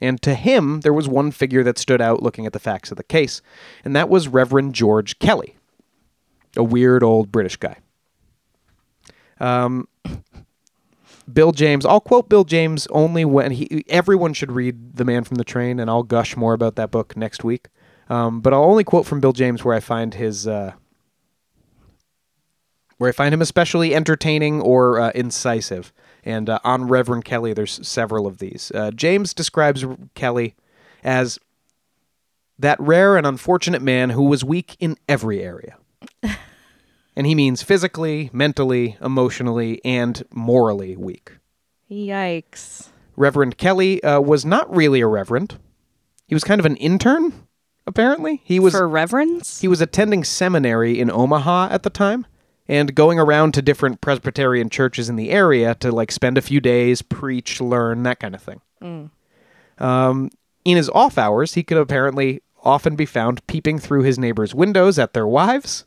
[0.00, 2.96] And to him, there was one figure that stood out looking at the facts of
[2.96, 3.42] the case,
[3.84, 5.54] and that was Reverend George Kelly,
[6.56, 7.76] a weird old British guy.
[9.42, 9.88] Um,
[11.30, 13.84] Bill James, I'll quote Bill James only when he.
[13.88, 17.16] Everyone should read The Man from the Train, and I'll gush more about that book
[17.16, 17.68] next week.
[18.08, 20.46] Um, but I'll only quote from Bill James where I find his.
[20.46, 20.72] Uh,
[22.98, 25.92] where I find him especially entertaining or uh, incisive.
[26.24, 28.70] And uh, on Reverend Kelly, there's several of these.
[28.72, 29.84] Uh, James describes
[30.14, 30.54] Kelly
[31.02, 31.40] as
[32.60, 35.76] that rare and unfortunate man who was weak in every area.
[37.16, 41.32] and he means physically, mentally, emotionally, and morally weak.
[41.90, 42.88] Yikes.
[43.16, 45.58] Reverend Kelly uh, was not really a reverend.
[46.26, 47.46] He was kind of an intern,
[47.86, 48.40] apparently.
[48.44, 49.60] He was For reverends?
[49.60, 52.26] he was attending seminary in Omaha at the time
[52.66, 56.60] and going around to different Presbyterian churches in the area to like spend a few
[56.60, 59.10] days, preach, learn, that kind of thing.
[59.78, 60.30] Um,
[60.64, 64.98] in his off hours, he could apparently often be found peeping through his neighbors' windows
[64.98, 65.84] at their wives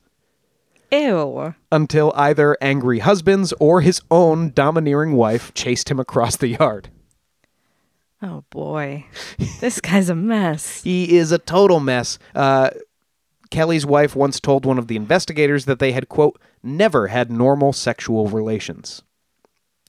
[0.92, 1.54] Ew.
[1.72, 6.90] until either angry husbands or his own domineering wife chased him across the yard.
[8.22, 9.06] Oh boy.
[9.60, 10.82] this guy's a mess.
[10.84, 12.18] He is a total mess.
[12.34, 12.70] Uh,
[13.52, 17.74] Kelly's wife once told one of the investigators that they had, quote, never had normal
[17.74, 19.04] sexual relations.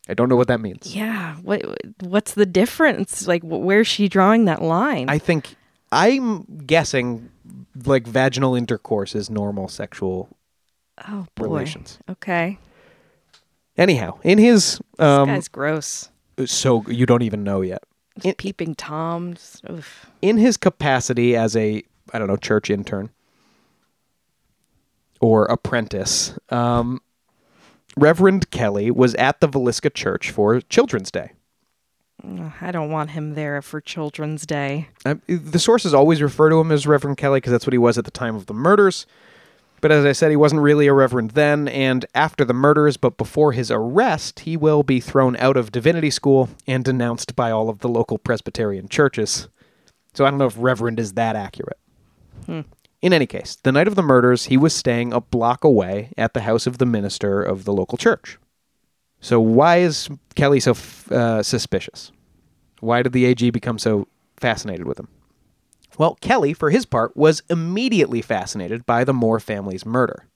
[0.09, 0.95] I don't know what that means.
[0.95, 1.37] Yeah.
[1.37, 1.63] What
[2.01, 3.27] what's the difference?
[3.27, 5.09] Like where's she drawing that line?
[5.09, 5.57] I think,
[5.91, 7.31] I'm guessing
[7.85, 10.29] like vaginal intercourse is normal sexual
[11.09, 11.45] oh boy.
[11.45, 11.99] relations.
[12.09, 12.59] Okay.
[13.77, 16.11] Anyhow, in his, This um, guy's gross.
[16.47, 17.83] so you don't even know yet.
[18.25, 19.37] In, Peeping Tom.
[19.71, 20.07] oof.
[20.23, 21.83] in his capacity as a
[22.15, 23.11] I don't know church intern
[25.21, 27.01] or apprentice, um,
[27.97, 31.33] Reverend Kelly was at the Villisca Church for Children's Day.
[32.61, 34.89] I don't want him there for Children's Day.
[35.05, 37.99] Uh, the sources always refer to him as Reverend Kelly because that's what he was
[37.99, 39.07] at the time of the murders.
[39.87, 43.17] But as I said, he wasn't really a reverend then, and after the murders, but
[43.17, 47.69] before his arrest, he will be thrown out of divinity school and denounced by all
[47.69, 49.49] of the local Presbyterian churches.
[50.13, 51.79] So I don't know if reverend is that accurate.
[53.01, 56.35] In any case, the night of the murders, he was staying a block away at
[56.35, 58.39] the house of the minister of the local church.
[59.21, 62.11] So why is Kelly so f- uh, suspicious?
[62.81, 65.07] Why did the AG become so fascinated with him?
[65.99, 70.27] Well, Kelly, for his part, was immediately fascinated by the Moore family's murder.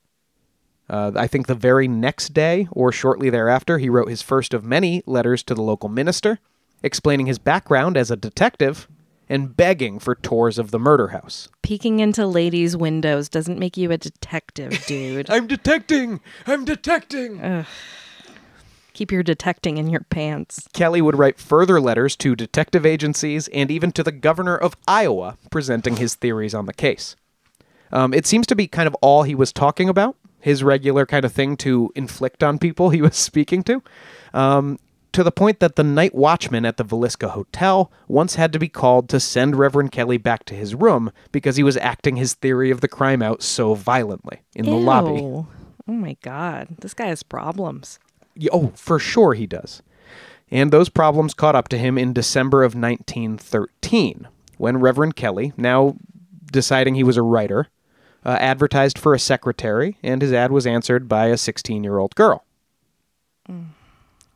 [0.89, 4.65] Uh, I think the very next day, or shortly thereafter, he wrote his first of
[4.65, 6.41] many letters to the local minister,
[6.83, 8.89] explaining his background as a detective
[9.29, 11.49] and begging for tours of the murder house.
[11.63, 15.31] Peeking into ladies' windows doesn't make you a detective, dude.
[15.31, 16.21] I'm detecting!
[16.47, 17.41] I'm detecting!
[18.93, 20.69] Keep your detecting in your pants.
[20.73, 25.39] Kelly would write further letters to detective agencies and even to the governor of Iowa,
[25.51, 27.17] presenting his theories on the case.
[27.93, 31.25] Um, it seems to be kind of all he was talking about, his regular kind
[31.25, 33.83] of thing to inflict on people he was speaking to,
[34.33, 34.79] um,
[35.13, 38.69] to the point that the night watchman at the Villisca Hotel once had to be
[38.69, 42.71] called to send Reverend Kelly back to his room because he was acting his theory
[42.71, 45.21] of the crime out so violently in the lobby.
[45.21, 45.47] Oh
[45.93, 47.99] my god, this guy has problems.
[48.53, 49.83] Oh, for sure he does.
[50.51, 54.29] And those problems caught up to him in December of 1913,
[54.59, 55.97] when Reverend Kelly, now
[56.51, 57.69] deciding he was a writer,
[58.25, 62.15] uh, advertised for a secretary, and his ad was answered by a 16 year old
[62.15, 62.45] girl.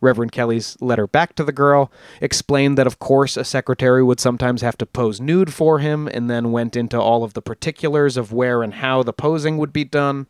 [0.01, 1.91] Reverend Kelly's letter back to the girl
[2.21, 6.29] explained that, of course, a secretary would sometimes have to pose nude for him, and
[6.29, 9.85] then went into all of the particulars of where and how the posing would be
[9.85, 10.27] done.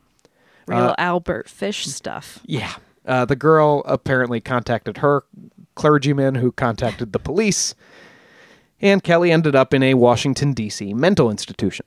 [0.66, 2.40] Real Albert Fish stuff.
[2.46, 2.74] Yeah.
[3.04, 5.24] Uh, the girl apparently contacted her
[5.74, 7.74] clergyman, who contacted the police,
[8.80, 10.94] and Kelly ended up in a Washington, D.C.
[10.94, 11.86] mental institution.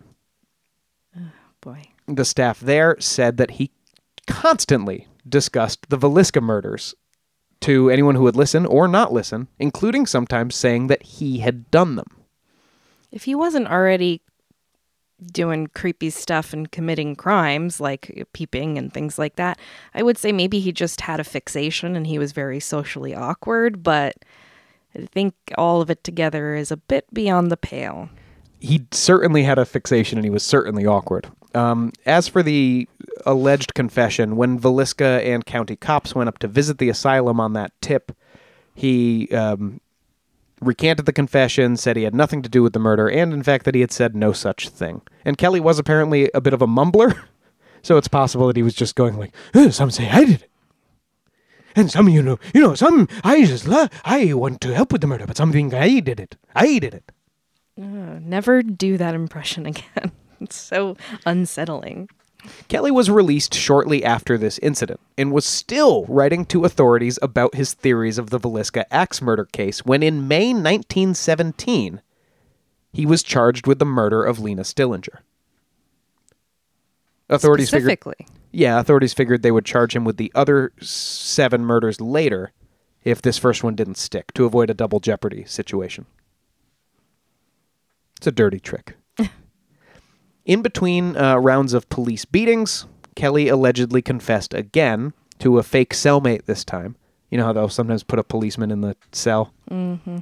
[1.62, 1.90] Boy.
[2.08, 3.72] The staff there said that he
[4.28, 6.96] constantly discussed the Villisca murders
[7.62, 11.96] to anyone who would listen or not listen, including sometimes saying that he had done
[11.96, 12.08] them.
[13.12, 14.22] If he wasn't already
[15.32, 19.60] doing creepy stuff and committing crimes like peeping and things like that,
[19.94, 23.84] I would say maybe he just had a fixation and he was very socially awkward,
[23.84, 24.16] but
[24.96, 28.10] I think all of it together is a bit beyond the pale.
[28.60, 31.30] he certainly had a fixation and he was certainly awkward.
[31.54, 32.88] Um, as for the
[33.26, 37.72] alleged confession, when Villisca and county cops went up to visit the asylum on that
[37.82, 38.12] tip,
[38.74, 39.80] he um,
[40.62, 43.66] recanted the confession, said he had nothing to do with the murder, and in fact
[43.66, 45.02] that he had said no such thing.
[45.26, 47.24] And Kelly was apparently a bit of a mumbler,
[47.82, 50.50] so it's possible that he was just going like, "Eh, "Some say I did it."
[51.76, 55.02] And some, you know, you know, some I just love, I want to help with
[55.02, 56.36] the murder, but some think I did it.
[56.56, 57.12] I did it.
[57.78, 60.12] Never do that impression again.
[60.42, 62.10] It's so unsettling.
[62.68, 67.74] Kelly was released shortly after this incident and was still writing to authorities about his
[67.74, 72.02] theories of the Villisca axe murder case when in May 1917
[72.94, 75.20] he was charged with the murder of Lena Stillinger.
[77.30, 78.28] Authorities figured Specifically.
[78.52, 82.52] Yeah, authorities figured they would charge him with the other 7 murders later
[83.04, 86.06] if this first one didn't stick to avoid a double jeopardy situation.
[88.18, 88.96] It's a dirty trick.
[90.48, 96.46] In between uh, rounds of police beatings, Kelly allegedly confessed again to a fake cellmate
[96.46, 96.96] this time.
[97.30, 99.54] You know how they'll sometimes put a policeman in the cell?
[99.70, 100.20] Mm-hmm.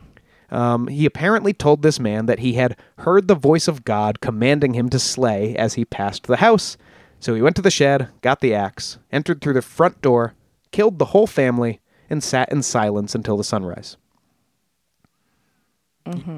[0.50, 4.74] Um, he apparently told this man that he had heard the voice of God commanding
[4.74, 6.76] him to slay as he passed the house.
[7.20, 10.34] So he went to the shed, got the axe, entered through the front door,
[10.72, 13.98] killed the whole family, and sat in silence until the sunrise.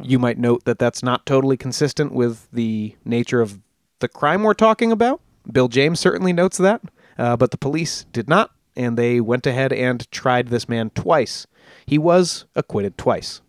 [0.04, 3.60] You might note that that's not totally consistent with the nature of
[4.00, 5.22] the crime we're talking about.
[5.52, 6.82] Bill James certainly notes that,
[7.18, 11.48] uh, but the police did not, and they went ahead and tried this man twice.
[11.86, 13.42] He was acquitted twice.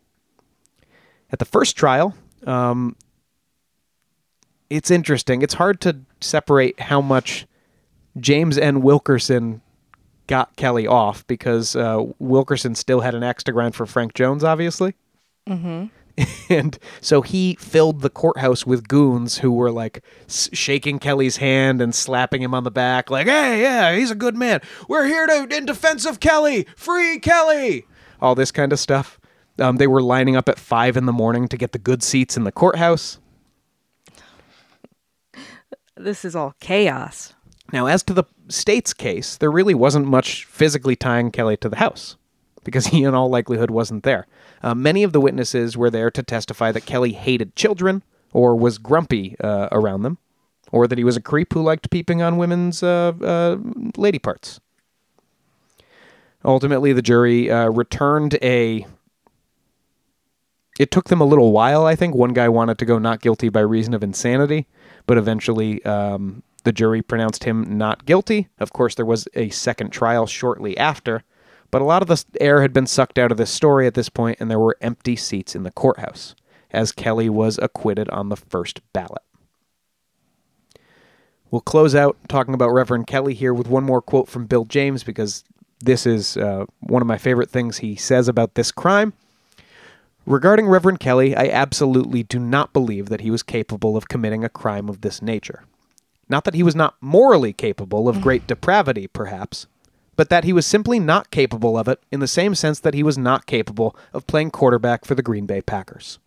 [1.30, 2.14] At the first trial,
[2.46, 2.96] um,
[4.70, 5.42] it's interesting.
[5.42, 7.46] It's hard to separate how much
[8.18, 8.80] James N.
[8.80, 9.61] Wilkerson
[10.26, 14.44] got Kelly off because uh, Wilkerson still had an axe to grind for Frank Jones,
[14.44, 14.94] obviously.
[16.48, 21.94] and so he filled the courthouse with goons who were like shaking Kelly's hand and
[21.94, 24.60] slapping him on the back, like, "Hey, yeah, he's a good man.
[24.88, 26.66] We're here to in defense of Kelly.
[26.76, 27.86] Free Kelly."
[28.20, 29.20] All this kind of stuff.
[29.58, 32.36] Um, they were lining up at five in the morning to get the good seats
[32.36, 33.18] in the courthouse.
[35.96, 37.34] This is all chaos.
[37.72, 41.76] Now, as to the state's case, there really wasn't much physically tying Kelly to the
[41.76, 42.16] house.
[42.64, 44.26] Because he, in all likelihood, wasn't there.
[44.62, 48.02] Uh, many of the witnesses were there to testify that Kelly hated children
[48.32, 50.18] or was grumpy uh, around them,
[50.72, 53.56] or that he was a creep who liked peeping on women's uh, uh,
[53.96, 54.61] lady parts.
[56.44, 58.86] Ultimately, the jury uh, returned a.
[60.78, 62.14] It took them a little while, I think.
[62.14, 64.68] One guy wanted to go not guilty by reason of insanity,
[65.06, 68.48] but eventually um, the jury pronounced him not guilty.
[68.61, 71.24] Of course, there was a second trial shortly after,
[71.70, 74.08] but a lot of the air had been sucked out of this story at this
[74.08, 76.34] point, and there were empty seats in the courthouse,
[76.70, 79.22] as Kelly was acquitted on the first ballot.
[81.50, 85.02] We'll close out talking about Reverend Kelly here with one more quote from Bill James
[85.02, 85.44] because
[85.80, 89.14] this is uh, one of my favorite things he says about this crime.
[90.26, 94.50] Regarding Reverend Kelly, I absolutely do not believe that he was capable of committing a
[94.50, 95.64] crime of this nature.
[96.28, 99.66] Not that he was not morally capable of great depravity, perhaps,
[100.18, 103.04] but that he was simply not capable of it in the same sense that he
[103.04, 106.18] was not capable of playing quarterback for the Green Bay Packers.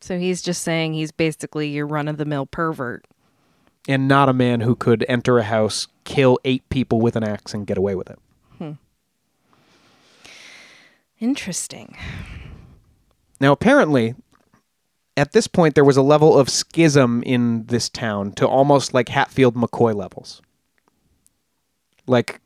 [0.00, 3.04] So he's just saying he's basically your run of the mill pervert.
[3.88, 7.52] And not a man who could enter a house, kill eight people with an axe,
[7.52, 8.18] and get away with it.
[8.58, 8.72] Hmm.
[11.18, 11.96] Interesting.
[13.40, 14.14] Now, apparently,
[15.16, 19.08] at this point, there was a level of schism in this town to almost like
[19.08, 20.40] Hatfield McCoy levels.
[22.06, 22.40] Like,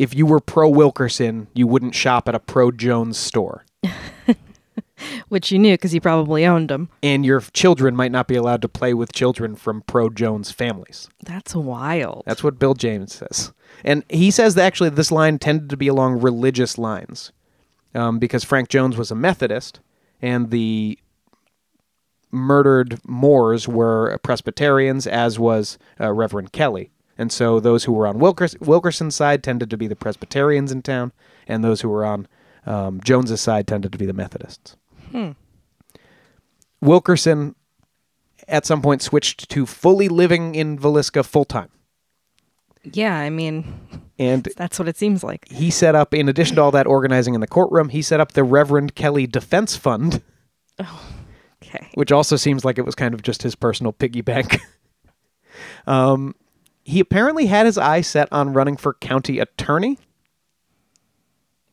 [0.00, 3.66] if you were pro Wilkerson, you wouldn't shop at a pro Jones store.
[5.28, 6.88] Which you knew because you probably owned them.
[7.02, 11.10] And your children might not be allowed to play with children from pro Jones families.
[11.22, 12.22] That's wild.
[12.24, 13.52] That's what Bill James says.
[13.84, 17.32] And he says that actually this line tended to be along religious lines
[17.94, 19.80] um, because Frank Jones was a Methodist
[20.22, 20.98] and the
[22.30, 26.90] murdered Moores were Presbyterians, as was uh, Reverend Kelly.
[27.20, 30.80] And so those who were on Wilkers- Wilkerson's side tended to be the Presbyterians in
[30.80, 31.12] town,
[31.46, 32.26] and those who were on
[32.66, 34.76] um, Jones's side tended to be the Methodists.
[36.80, 37.54] Wilkerson
[38.48, 41.68] at some point switched to fully living in Villisca full time.
[42.84, 43.80] yeah, I mean,
[44.18, 45.46] And that's what it seems like.
[45.48, 48.32] he set up, in addition to all that organizing in the courtroom, he set up
[48.32, 50.22] the Reverend Kelly Defense Fund,
[51.62, 51.88] Okay.
[51.94, 54.58] which also seems like it was kind of just his personal piggy bank.
[55.86, 56.34] um,
[56.90, 59.98] he apparently had his eye set on running for county attorney,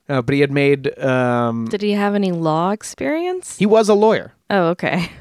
[0.10, 0.98] uh, but he had made.
[1.00, 3.58] Um, Did he have any law experience?
[3.58, 4.34] he was a lawyer.
[4.50, 5.12] Oh, okay.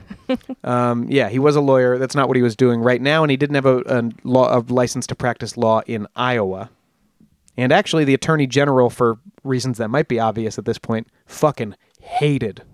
[0.65, 1.99] Um, yeah, he was a lawyer.
[1.99, 4.59] That's not what he was doing right now, and he didn't have a, a law
[4.59, 6.71] a license to practice law in Iowa.
[7.57, 11.77] And actually, the attorney general, for reasons that might be obvious at this point, fucking
[12.01, 12.65] hated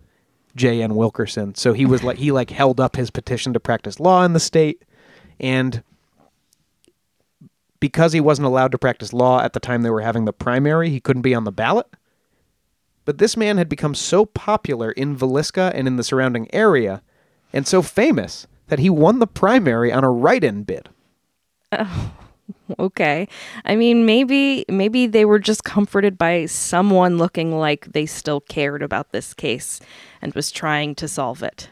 [0.56, 0.94] J.N.
[0.94, 1.54] Wilkerson.
[1.54, 4.40] So he was like he like held up his petition to practice law in the
[4.40, 4.82] state,
[5.38, 5.82] and
[7.82, 10.88] because he wasn't allowed to practice law at the time they were having the primary,
[10.88, 11.88] he couldn't be on the ballot.
[13.04, 17.02] But this man had become so popular in Villisca and in the surrounding area,
[17.52, 20.90] and so famous that he won the primary on a write-in bid.
[21.72, 22.12] Oh,
[22.78, 23.26] okay.
[23.64, 28.84] I mean, maybe maybe they were just comforted by someone looking like they still cared
[28.84, 29.80] about this case
[30.22, 31.68] and was trying to solve it.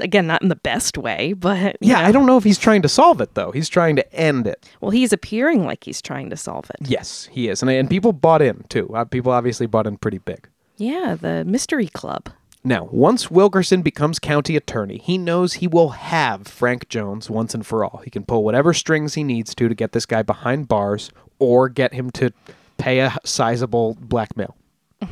[0.00, 2.06] Again, not in the best way, but Yeah, know.
[2.06, 3.50] I don't know if he's trying to solve it though.
[3.50, 4.68] He's trying to end it.
[4.80, 6.88] Well, he's appearing like he's trying to solve it.
[6.88, 8.88] Yes, he is, and and people bought in too.
[8.94, 10.48] Uh, people obviously bought in pretty big.
[10.76, 12.30] Yeah, the mystery club.
[12.64, 17.64] Now, once Wilkerson becomes county attorney, he knows he will have Frank Jones once and
[17.66, 18.02] for all.
[18.04, 21.68] He can pull whatever strings he needs to to get this guy behind bars or
[21.68, 22.32] get him to
[22.76, 24.56] pay a sizable blackmail.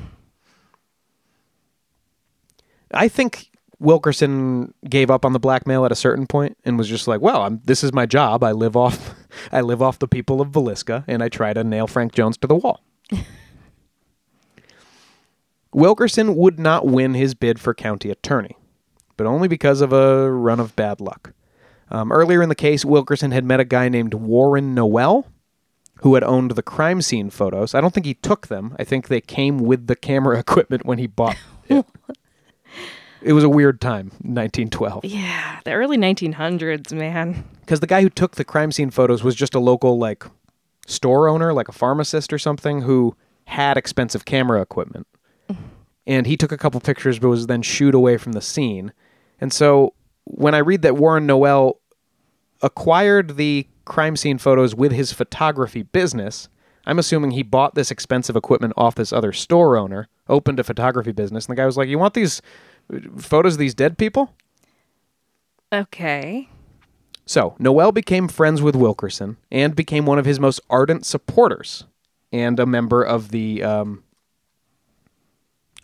[2.92, 7.06] I think Wilkerson gave up on the blackmail at a certain point and was just
[7.06, 8.42] like, "Well, I'm, this is my job.
[8.42, 9.14] I live off,
[9.52, 12.46] I live off the people of Villisca, and I try to nail Frank Jones to
[12.46, 12.80] the wall."
[15.72, 18.56] Wilkerson would not win his bid for county attorney,
[19.18, 21.34] but only because of a run of bad luck.
[21.90, 25.26] Um, earlier in the case, Wilkerson had met a guy named Warren Noel,
[25.96, 27.74] who had owned the crime scene photos.
[27.74, 28.74] I don't think he took them.
[28.78, 31.36] I think they came with the camera equipment when he bought
[31.68, 31.86] it.
[33.22, 35.04] It was a weird time, 1912.
[35.04, 37.44] Yeah, the early 1900s, man.
[37.60, 40.24] Because the guy who took the crime scene photos was just a local, like,
[40.86, 45.06] store owner, like a pharmacist or something, who had expensive camera equipment.
[45.48, 45.56] Mm.
[46.06, 48.92] And he took a couple pictures, but was then shooed away from the scene.
[49.40, 49.94] And so
[50.24, 51.80] when I read that Warren Noel
[52.62, 56.48] acquired the crime scene photos with his photography business,
[56.86, 61.12] I'm assuming he bought this expensive equipment off this other store owner, opened a photography
[61.12, 62.40] business, and the guy was like, "You want these
[63.18, 64.34] photos of these dead people?"
[65.72, 66.48] Okay.
[67.24, 71.84] So, Noel became friends with Wilkerson and became one of his most ardent supporters
[72.32, 74.04] and a member of the, um,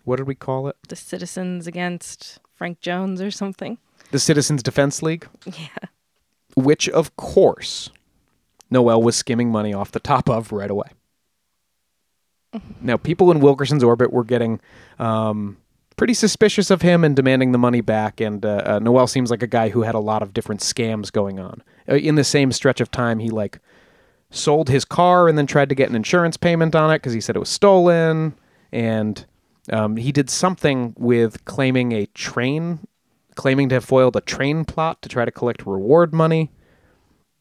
[0.05, 0.77] what did we call it?
[0.87, 3.77] The Citizens Against Frank Jones or something.
[4.11, 5.67] The Citizens Defense League, Yeah.
[6.55, 7.89] which, of course,
[8.71, 10.87] Noel was skimming money off the top of right away.
[12.81, 14.59] Now, people in Wilkerson's orbit were getting
[14.99, 15.57] um,
[15.93, 18.19] pretty suspicious of him and demanding the money back.
[18.19, 21.11] And uh, uh, Noel seems like a guy who had a lot of different scams
[21.11, 21.63] going on.
[21.87, 23.59] Uh, in the same stretch of time, he like
[24.29, 27.21] sold his car and then tried to get an insurance payment on it because he
[27.21, 28.35] said it was stolen.
[28.71, 29.25] And
[29.71, 32.79] um, he did something with claiming a train,
[33.35, 36.51] claiming to have foiled a train plot to try to collect reward money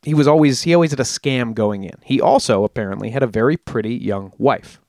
[0.02, 1.94] he was always he always had a scam going in.
[2.02, 4.80] He also apparently had a very pretty young wife.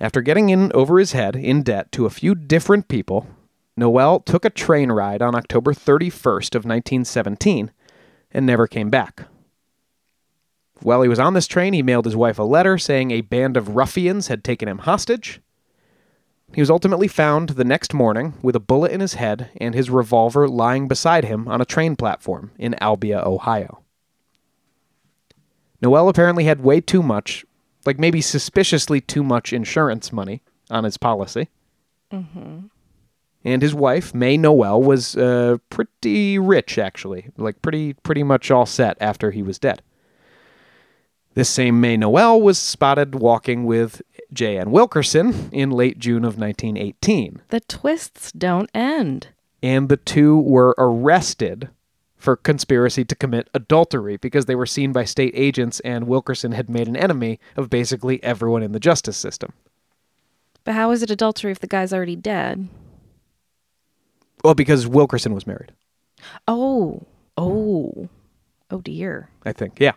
[0.00, 3.26] After getting in over his head in debt to a few different people,
[3.76, 7.70] Noel took a train ride on October 31st of 1917
[8.32, 9.24] and never came back.
[10.82, 13.58] While he was on this train, he mailed his wife a letter saying a band
[13.58, 15.42] of ruffians had taken him hostage.
[16.54, 19.90] He was ultimately found the next morning with a bullet in his head and his
[19.90, 23.82] revolver lying beside him on a train platform in Albia, Ohio.
[25.82, 27.44] Noel apparently had way too much,
[27.86, 31.48] like maybe suspiciously too much insurance money on his policy.
[33.42, 38.66] And his wife, May Noel, was uh, pretty rich, actually, like pretty pretty much all
[38.66, 39.80] set after he was dead.
[41.34, 44.02] This same May Noel was spotted walking with
[44.32, 44.70] J.N.
[44.72, 49.28] Wilkerson in late June of 1918, The twists don't end.
[49.62, 51.70] and the two were arrested
[52.20, 56.68] for conspiracy to commit adultery because they were seen by state agents and Wilkerson had
[56.68, 59.52] made an enemy of basically everyone in the justice system.
[60.64, 62.68] But how is it adultery if the guy's already dead?
[64.44, 65.72] Well, because Wilkerson was married,
[66.46, 67.06] Oh,
[67.36, 68.08] oh,
[68.70, 69.30] oh dear.
[69.44, 69.80] I think.
[69.80, 69.92] Yeah.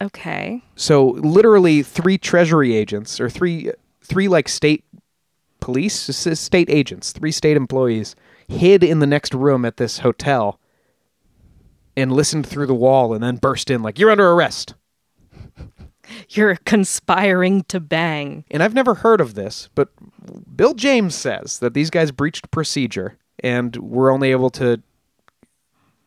[0.00, 0.62] Okay.
[0.76, 3.72] So literally three treasury agents or three
[4.02, 4.84] three like state
[5.60, 8.14] police state agents, three state employees
[8.48, 10.58] hid in the next room at this hotel
[11.98, 14.74] and listened through the wall and then burst in like you're under arrest.
[16.30, 18.44] You're conspiring to bang.
[18.50, 19.90] And I've never heard of this, but
[20.56, 24.80] Bill James says that these guys breached procedure and were only able to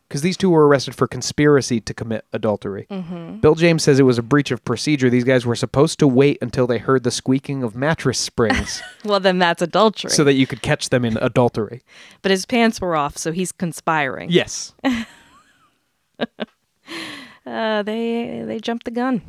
[0.08, 2.86] because these two were arrested for conspiracy to commit adultery.
[2.90, 3.36] Mm-hmm.
[3.38, 5.08] Bill James says it was a breach of procedure.
[5.08, 9.20] These guys were supposed to wait until they heard the squeaking of mattress springs Well,
[9.20, 10.10] then that's adultery.
[10.10, 11.80] so that you could catch them in adultery.
[12.20, 14.30] but his pants were off, so he's conspiring.
[14.30, 14.74] Yes.
[17.44, 19.20] Uh, they they jumped the gun.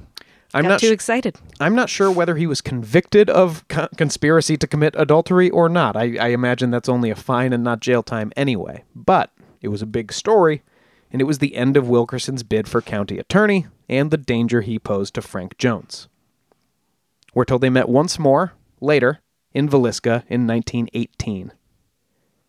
[0.54, 1.36] I'm Got not too sh- excited.
[1.60, 5.96] I'm not sure whether he was convicted of co- conspiracy to commit adultery or not.
[5.96, 8.84] I, I imagine that's only a fine and not jail time anyway.
[8.96, 9.32] But
[9.62, 10.62] it was a big story,
[11.12, 14.78] and it was the end of Wilkerson's bid for county attorney and the danger he
[14.78, 16.08] posed to Frank Jones.
[17.34, 19.22] We're told they met once more later
[19.54, 21.52] in Villisca in 1918.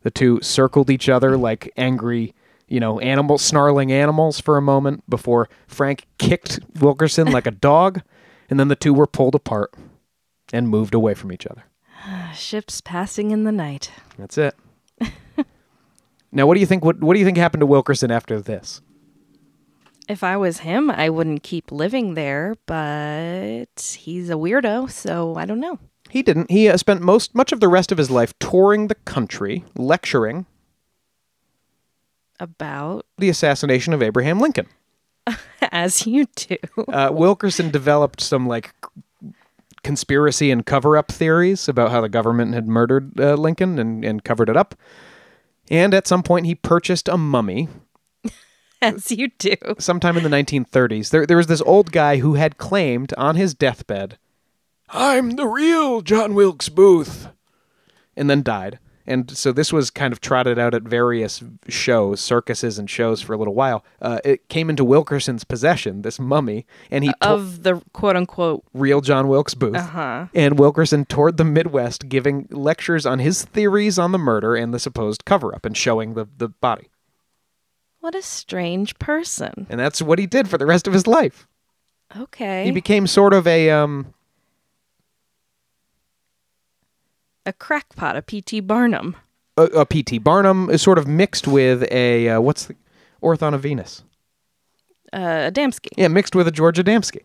[0.02, 2.34] The two circled each other like angry,
[2.68, 8.02] you know, animal snarling animals for a moment before Frank kicked Wilkerson like a dog,
[8.48, 9.74] and then the two were pulled apart
[10.52, 11.64] and moved away from each other.
[12.34, 13.90] Ships passing in the night.
[14.18, 14.54] That's it.
[16.32, 16.84] now, what do you think?
[16.84, 18.80] What, what do you think happened to Wilkerson after this?
[20.06, 25.46] If I was him, I wouldn't keep living there, but he's a weirdo, so I
[25.46, 25.78] don't know.
[26.10, 26.50] He didn't.
[26.50, 30.44] He uh, spent most much of the rest of his life touring the country, lecturing
[32.40, 34.66] About the assassination of Abraham Lincoln.
[35.72, 36.56] as you do.
[36.88, 38.74] uh, Wilkerson developed some like
[39.82, 44.24] conspiracy and cover up theories about how the government had murdered uh, Lincoln and, and
[44.24, 44.74] covered it up.
[45.70, 47.68] And at some point, he purchased a mummy
[48.82, 49.54] As you do.
[49.78, 51.10] sometime in the 1930s.
[51.10, 54.18] There, there was this old guy who had claimed on his deathbed,
[54.90, 57.28] I'm the real John Wilkes Booth,
[58.16, 58.78] and then died.
[59.06, 63.34] And so this was kind of trotted out at various shows, circuses, and shows for
[63.34, 63.84] a little while.
[64.00, 68.64] Uh, it came into Wilkerson's possession, this mummy, and he to- Of the quote unquote
[68.72, 69.76] real John Wilkes Booth.
[69.76, 70.26] Uh-huh.
[70.34, 74.78] And Wilkerson toured the Midwest giving lectures on his theories on the murder and the
[74.78, 76.88] supposed cover up and showing the, the body.
[78.00, 79.66] what a strange person.
[79.70, 81.46] And that's what he did for the rest of his life.
[82.16, 82.64] Okay.
[82.64, 84.14] He became sort of a um
[87.46, 88.60] a crackpot, a P.T.
[88.60, 89.16] Barnum.
[89.56, 90.18] a, a P.T.
[90.18, 92.76] Barnum is sort of mixed with a uh, what's the
[93.22, 94.02] Orthon of Venus?
[95.12, 95.88] Uh, Adamski.
[95.96, 97.20] Yeah, mixed with a George Adamski.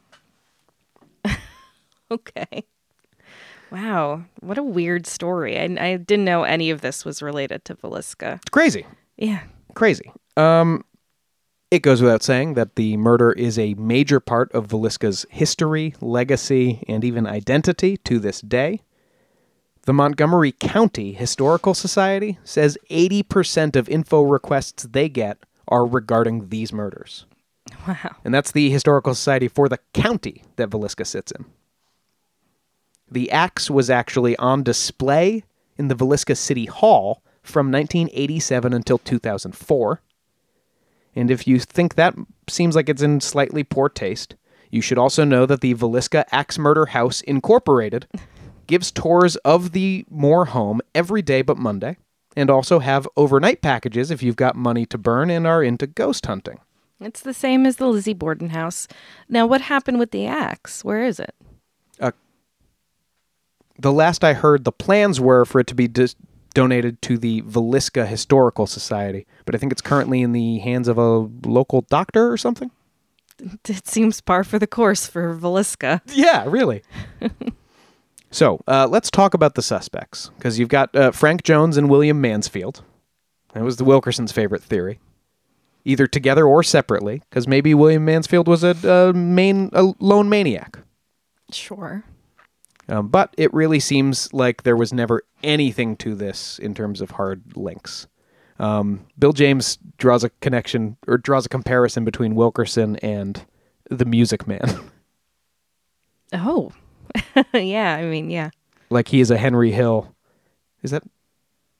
[2.11, 2.63] Okay.
[3.71, 4.23] Wow.
[4.39, 5.59] What a weird story.
[5.59, 8.37] I, I didn't know any of this was related to Villisca.
[8.37, 8.87] It's crazy.
[9.15, 9.41] Yeah.
[9.75, 10.11] Crazy.
[11.71, 16.83] It goes without saying that the murder is a major part of Villisca's history, legacy,
[16.87, 18.81] and even identity to this day.
[19.83, 26.73] The Montgomery County Historical Society says 80% of info requests they get are regarding these
[26.73, 27.25] murders.
[27.87, 28.15] Wow.
[28.23, 31.45] And that's the Historical Society for the county that Villisca sits in.
[33.09, 35.43] The axe was actually on display
[35.77, 40.01] in the Villisca City Hall from 1987 until 2004.
[41.15, 42.15] And if you think that
[42.47, 44.35] seems like it's in slightly poor taste,
[44.69, 48.07] you should also know that the Villisca Axe Murder House Incorporated
[48.69, 51.97] gives tours of the Moore home every day but Monday,
[52.37, 56.27] and also have overnight packages if you've got money to burn and are into ghost
[56.27, 56.59] hunting.
[57.01, 58.87] It's the same as the Lizzie Borden house.
[59.27, 60.83] Now, what happened with the axe?
[60.83, 61.33] Where is it?
[61.99, 62.11] Uh,
[63.79, 66.15] the last I heard, the plans were for it to be dis-
[66.53, 70.99] donated to the Villisca Historical Society, but I think it's currently in the hands of
[70.99, 72.69] a local doctor or something.
[73.67, 76.01] It seems par for the course for Villisca.
[76.07, 76.83] Yeah, really.
[78.31, 82.21] so uh, let's talk about the suspects because you've got uh, Frank Jones and William
[82.21, 82.83] Mansfield.
[83.53, 84.99] That was the Wilkerson's favorite theory,
[85.85, 90.79] either together or separately, because maybe William Mansfield was a, a main a lone maniac.
[91.51, 92.03] Sure.
[92.87, 97.11] Um, but it really seems like there was never anything to this in terms of
[97.11, 98.07] hard links.
[98.57, 103.45] Um, Bill James draws a connection or draws a comparison between Wilkerson and
[103.89, 104.79] the Music Man.
[106.31, 106.71] Oh.
[107.53, 108.49] yeah, I mean, yeah.
[108.89, 110.15] like he is a Henry Hill.
[110.83, 111.03] Is that?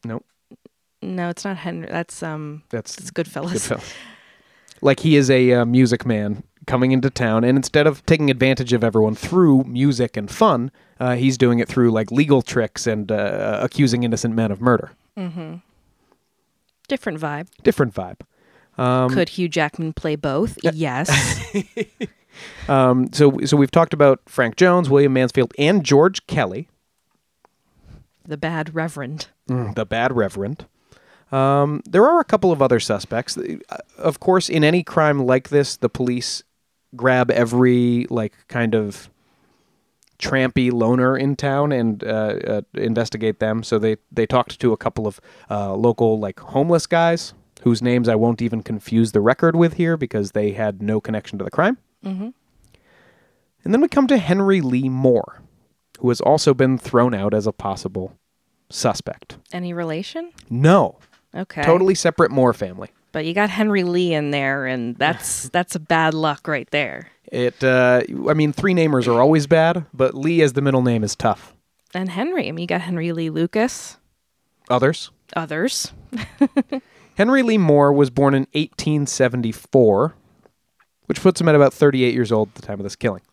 [0.06, 0.22] No,
[1.02, 1.88] No, it's not Henry.
[1.90, 3.54] That's um that's it's Goodfellas.
[3.54, 3.94] Goodfellas.
[4.82, 8.72] Like he is a uh, music man coming into town, and instead of taking advantage
[8.74, 13.12] of everyone through music and fun, uh, he's doing it through like legal tricks and
[13.12, 14.92] uh, accusing innocent men of murder.
[15.18, 15.56] Mm-hmm.
[16.88, 17.48] Different vibe.
[17.64, 18.22] Different vibe.
[18.78, 20.58] Um, Could Hugh Jackman play both?
[20.64, 21.10] Yes.
[22.68, 26.70] Um, so, so we've talked about Frank Jones, William Mansfield, and George Kelly,
[28.26, 29.28] the bad reverend.
[29.48, 30.66] the bad reverend.
[31.32, 33.38] Um, there are a couple of other suspects.
[33.38, 36.44] Uh, Of course, in any crime like this, the police
[36.96, 39.10] grab every like kind of
[40.18, 42.08] trampy loner in town and uh,
[42.46, 43.64] uh, investigate them.
[43.64, 45.20] So they they talked to a couple of
[45.50, 49.98] uh, local like homeless guys whose names I won't even confuse the record with here
[49.98, 51.78] because they had no connection to the crime.
[52.06, 52.30] Mm-hmm.
[53.64, 55.42] And then we come to Henry Lee Moore,
[56.00, 58.16] who has also been thrown out as a possible
[58.70, 59.38] suspect.
[59.52, 60.32] Any relation?
[60.50, 60.98] No,
[61.36, 61.62] Okay.
[61.64, 62.90] totally separate Moore family.
[63.12, 67.10] But you got Henry Lee in there, and that's that's a bad luck right there.
[67.32, 71.04] It, uh, I mean, three namers are always bad, but Lee as the middle name
[71.04, 71.54] is tough.
[71.94, 73.98] And Henry, I mean, you got Henry Lee Lucas.
[74.70, 75.12] Others.
[75.36, 75.92] Others.
[77.16, 80.16] Henry Lee Moore was born in 1874,
[81.10, 83.24] which puts him at about 38 years old at the time of this killing.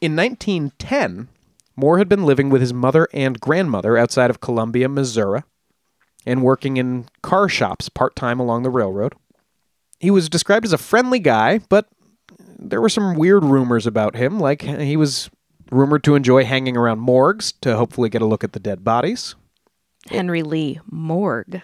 [0.00, 1.28] In 1910,
[1.76, 5.42] Moore had been living with his mother and grandmother outside of Columbia, Missouri,
[6.24, 9.14] and working in car shops part time along the railroad.
[10.00, 11.88] He was described as a friendly guy, but
[12.58, 15.28] there were some weird rumors about him, like he was
[15.70, 19.34] rumored to enjoy hanging around morgues to hopefully get a look at the dead bodies.
[20.08, 21.60] Henry Lee Morgue.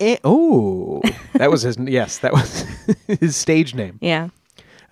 [0.00, 1.02] Eh, oh,
[1.34, 1.76] that was his.
[1.86, 2.64] yes, that was
[3.20, 4.28] his stage name Yeah.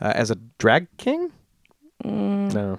[0.01, 1.33] Uh, as a drag king.
[2.05, 2.79] No.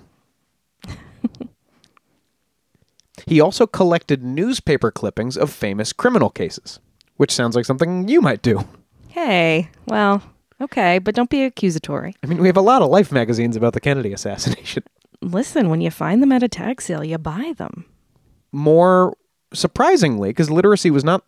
[3.26, 6.80] he also collected newspaper clippings of famous criminal cases,
[7.18, 8.64] which sounds like something you might do.
[9.10, 10.22] Hey, well,
[10.62, 12.16] okay, but don't be accusatory.
[12.24, 14.84] I mean, we have a lot of Life magazines about the Kennedy assassination.
[15.22, 17.86] Listen, when you find them at a tag sale, you buy them.
[18.52, 19.18] More
[19.54, 21.24] surprisingly, because literacy was not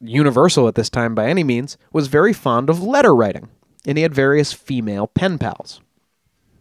[0.00, 3.48] universal at this time by any means, was very fond of letter writing,
[3.86, 5.80] and he had various female pen pals.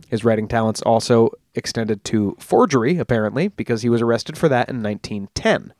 [0.07, 4.82] His writing talents also extended to forgery, apparently, because he was arrested for that in
[4.82, 5.74] 1910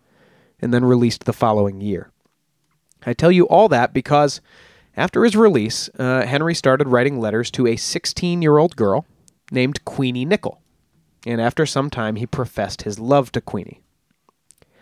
[0.60, 2.12] and then released the following year.
[3.06, 4.42] I tell you all that because
[4.96, 9.06] after his release, uh, Henry started writing letters to a 16 year old girl
[9.52, 10.62] named Queenie Nickel.
[11.26, 13.82] And after some time, he professed his love to Queenie.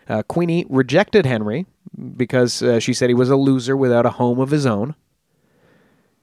[0.08, 1.66] Uh, Queenie rejected Henry
[2.16, 4.95] because uh, she said he was a loser without a home of his own.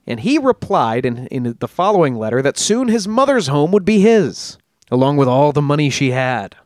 [0.06, 4.00] And he replied in, in the following letter that soon his mother's home would be
[4.00, 4.58] his,
[4.90, 6.56] along with all the money she had.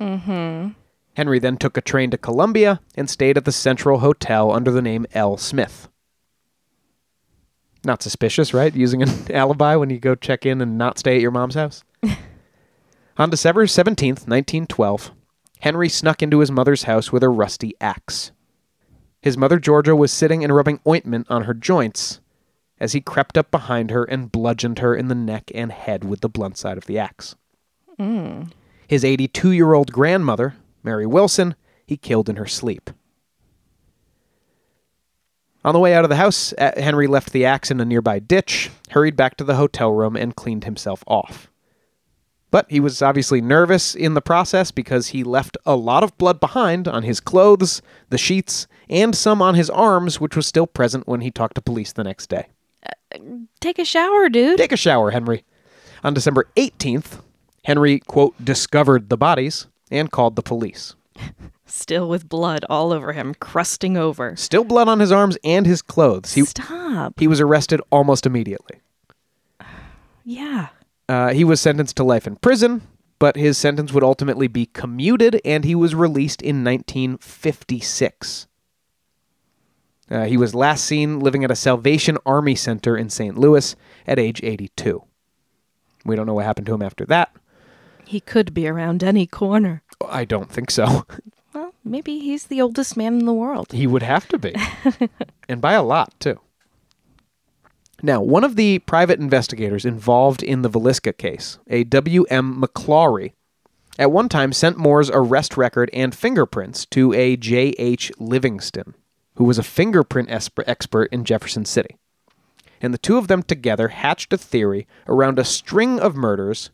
[0.00, 0.70] Mm-hmm.
[1.16, 4.82] Henry then took a train to Columbia and stayed at the Central Hotel under the
[4.82, 5.36] name L.
[5.36, 5.88] Smith.
[7.84, 8.74] Not suspicious, right?
[8.74, 11.84] Using an alibi when you go check in and not stay at your mom's house?
[13.16, 15.12] On December 17th, 1912,
[15.60, 18.30] Henry snuck into his mother's house with a rusty axe.
[19.20, 22.20] His mother, Georgia, was sitting and rubbing ointment on her joints
[22.80, 26.20] as he crept up behind her and bludgeoned her in the neck and head with
[26.20, 27.34] the blunt side of the axe.
[27.98, 28.50] Mm.
[28.86, 31.54] His 82 year old grandmother, Mary Wilson,
[31.86, 32.90] he killed in her sleep.
[35.64, 38.20] On the way out of the house, uh, Henry left the axe in a nearby
[38.20, 41.50] ditch, hurried back to the hotel room, and cleaned himself off.
[42.50, 46.40] But he was obviously nervous in the process because he left a lot of blood
[46.40, 51.06] behind on his clothes, the sheets, and some on his arms, which was still present
[51.06, 52.46] when he talked to police the next day.
[53.60, 54.58] Take a shower, dude.
[54.58, 55.44] Take a shower, Henry.
[56.04, 57.22] On December 18th,
[57.64, 60.94] Henry, quote, discovered the bodies and called the police.
[61.66, 64.34] Still with blood all over him, crusting over.
[64.36, 66.32] Still blood on his arms and his clothes.
[66.34, 67.18] He, Stop.
[67.18, 68.80] he was arrested almost immediately.
[70.24, 70.68] Yeah.
[71.08, 72.82] Uh, he was sentenced to life in prison,
[73.18, 78.46] but his sentence would ultimately be commuted and he was released in 1956.
[80.10, 83.36] Uh, he was last seen living at a Salvation Army Center in St.
[83.36, 85.02] Louis at age 82.
[86.04, 87.34] We don't know what happened to him after that.
[88.04, 89.82] He could be around any corner.
[90.08, 91.04] I don't think so.
[91.54, 93.72] Well, maybe he's the oldest man in the world.
[93.72, 94.54] He would have to be.
[95.48, 96.38] and by a lot, too.
[98.02, 102.62] Now, one of the private investigators involved in the Villisca case, a W.M.
[103.98, 108.12] At one time sent Moore's arrest record and fingerprints to a J.H.
[108.18, 108.94] Livingston,
[109.38, 111.96] who was a fingerprint expert in Jefferson City.
[112.80, 116.70] And the two of them together hatched a theory around a string of murders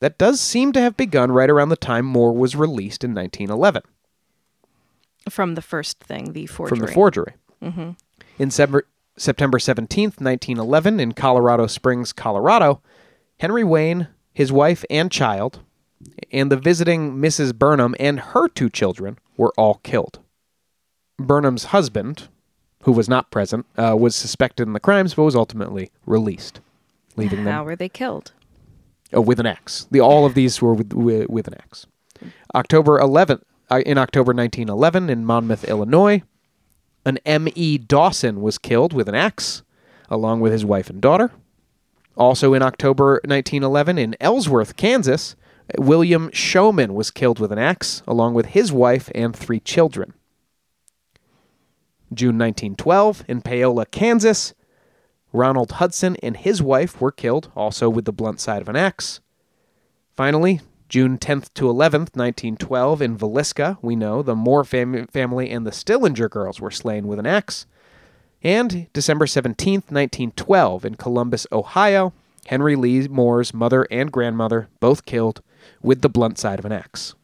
[0.00, 3.82] that does seem to have begun right around the time Moore was released in 1911
[5.30, 6.76] From the first thing, the forgery.
[6.76, 7.34] from the forgery.
[7.62, 7.90] Mm-hmm.
[8.38, 8.86] In Sep-
[9.16, 12.82] September 17th, 1911, in Colorado Springs, Colorado,
[13.38, 15.60] Henry Wayne, his wife and child,
[16.32, 17.54] and the visiting Mrs.
[17.54, 20.18] Burnham and her two children were all killed.
[21.18, 22.28] Burnham's husband,
[22.82, 26.60] who was not present, uh, was suspected in the crimes but was ultimately released,
[27.16, 28.32] leaving them How were they killed?
[29.14, 29.86] uh, with an axe.
[29.90, 31.86] The all of these were with, with, with an axe.
[32.54, 36.22] October 11th, uh, in October 1911, in Monmouth, Illinois,
[37.04, 37.78] an M.E.
[37.78, 39.62] Dawson was killed with an axe,
[40.08, 41.30] along with his wife and daughter.
[42.16, 45.36] Also in October 1911, in Ellsworth, Kansas,
[45.78, 50.14] William Showman was killed with an axe, along with his wife and three children.
[52.14, 54.54] June 1912, in Paola, Kansas,
[55.32, 59.20] Ronald Hudson and his wife were killed, also with the blunt side of an axe.
[60.12, 65.66] Finally, June 10th to 11th, 1912, in Villisca, we know the Moore fam- family and
[65.66, 67.66] the Stillinger girls were slain with an axe.
[68.42, 72.12] And December 17th, 1912, in Columbus, Ohio,
[72.46, 75.40] Henry Lee Moore's mother and grandmother, both killed
[75.82, 77.14] with the blunt side of an axe.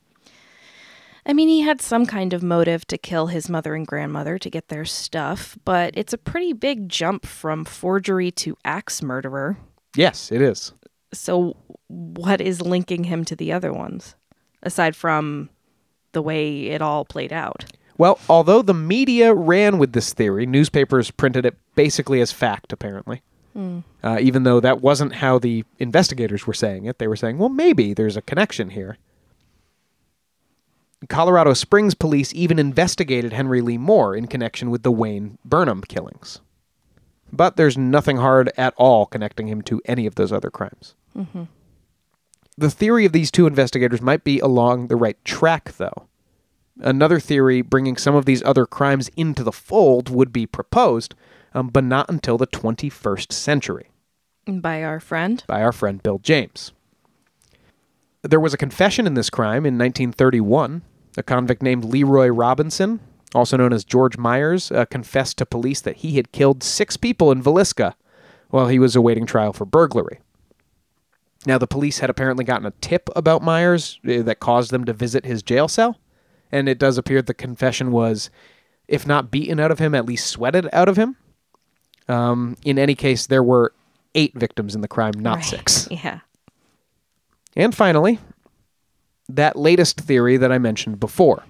[1.31, 4.51] I mean, he had some kind of motive to kill his mother and grandmother to
[4.51, 9.57] get their stuff, but it's a pretty big jump from forgery to axe murderer.
[9.95, 10.72] Yes, it is.
[11.14, 11.57] So,
[11.87, 14.16] what is linking him to the other ones,
[14.64, 15.51] aside from
[16.11, 17.64] the way it all played out?
[17.97, 23.22] Well, although the media ran with this theory, newspapers printed it basically as fact, apparently.
[24.03, 27.49] Uh, even though that wasn't how the investigators were saying it, they were saying, well,
[27.49, 28.99] maybe there's a connection here.
[31.09, 36.40] Colorado Springs police even investigated Henry Lee Moore in connection with the Wayne Burnham killings.
[37.32, 40.94] But there's nothing hard at all connecting him to any of those other crimes.
[42.59, 46.07] The theory of these two investigators might be along the right track, though.
[46.80, 51.14] Another theory bringing some of these other crimes into the fold would be proposed,
[51.55, 53.90] um, but not until the 21st century
[54.46, 55.42] By our friend?
[55.46, 56.72] by our friend Bill James.
[58.22, 60.82] There was a confession in this crime in 1931.
[61.16, 63.00] A convict named Leroy Robinson,
[63.34, 67.30] also known as George Myers, uh, confessed to police that he had killed six people
[67.32, 67.94] in Villisca
[68.50, 70.20] while he was awaiting trial for burglary.
[71.46, 74.92] Now, the police had apparently gotten a tip about Myers uh, that caused them to
[74.92, 75.98] visit his jail cell,
[76.52, 78.28] and it does appear the confession was,
[78.88, 81.16] if not beaten out of him, at least sweated out of him.
[82.08, 83.72] Um, in any case, there were
[84.14, 85.44] eight victims in the crime, not Right.
[85.44, 85.88] six.
[85.90, 86.20] Yeah.
[87.56, 88.18] And finally,
[89.37, 91.45] that latest theory that I mentioned before.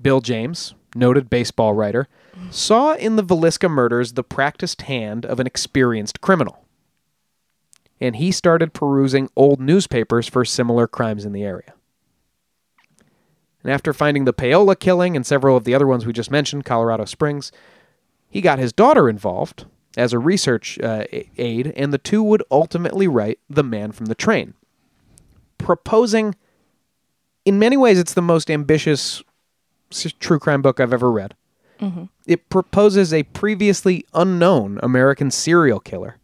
[0.00, 2.08] Bill James, noted baseball writer,
[2.50, 6.64] saw in the Villisca murders the practiced hand of an experienced criminal.
[8.00, 11.74] And he started perusing old newspapers for similar crimes in the area.
[13.62, 16.64] And after finding the Paola killing and several of the other ones we just mentioned,
[16.64, 17.52] Colorado Springs,
[18.28, 19.66] he got his daughter involved
[19.96, 21.04] as a research uh,
[21.36, 24.54] aide, and the two would ultimately write The Man from the Train
[25.62, 26.34] proposing
[27.44, 29.22] in many ways it's the most ambitious
[30.20, 31.34] true crime book I've ever read.
[31.80, 32.04] Mm-hmm.
[32.26, 36.18] It proposes a previously unknown American serial killer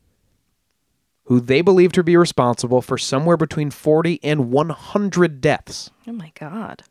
[1.25, 5.91] who they believe to be responsible for somewhere between 40 and 100 deaths.
[6.07, 6.85] Oh my god.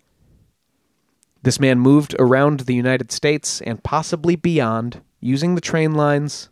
[1.42, 6.50] This man moved around the United States and possibly beyond, using the train lines,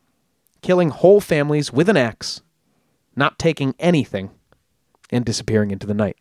[0.62, 2.42] killing whole families with an axe,
[3.16, 4.32] not taking anything,
[5.12, 6.18] and disappearing into the night.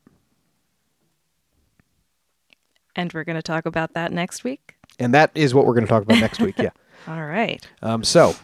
[2.96, 4.76] And we're going to talk about that next week.
[4.98, 6.56] And that is what we're going to talk about next week.
[6.58, 6.70] Yeah.
[7.08, 7.66] All right.
[7.82, 8.34] Um, so,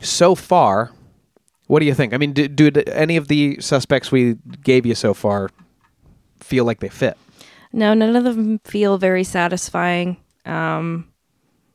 [0.00, 0.90] so far,
[1.66, 2.14] what do you think?
[2.14, 5.50] I mean, do, do any of the suspects we gave you so far
[6.40, 7.16] feel like they fit?
[7.72, 10.16] No, none of them feel very satisfying.
[10.46, 11.12] Um,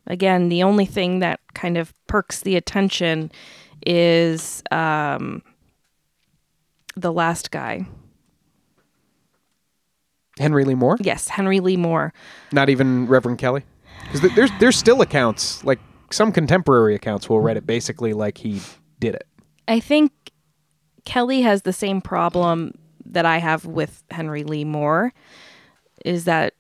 [0.08, 3.32] again, the only thing that kind of perks the attention
[3.86, 5.44] is um,
[6.96, 7.86] the last guy.
[10.40, 10.98] Henry Lee Moore?
[11.00, 12.14] Yes, Henry Lee Moore.
[12.52, 13.64] Not even Reverend Kelly?
[14.12, 15.80] Because there's there's still accounts like
[16.12, 18.62] some contemporary accounts will write it basically like he
[19.00, 19.28] did it.
[19.68, 20.12] I think
[21.06, 22.74] Kelly has the same problem
[23.06, 25.14] that I have with Henry Lee Moore
[26.06, 26.54] is that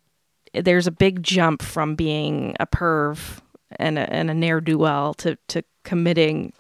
[0.53, 3.39] there's a big jump from being a perv
[3.77, 6.53] and a, and a ne'er do well to, to committing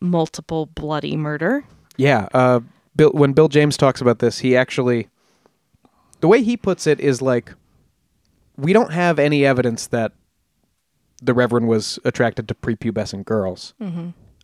[0.00, 1.64] multiple bloody murder.
[1.96, 2.28] Yeah.
[2.32, 2.60] Uh,
[2.96, 5.08] Bill, when Bill James talks about this, he actually
[6.24, 7.52] the way he puts it is like
[8.56, 10.12] we don't have any evidence that
[11.22, 13.74] the Reverend was attracted to prepubescent girls.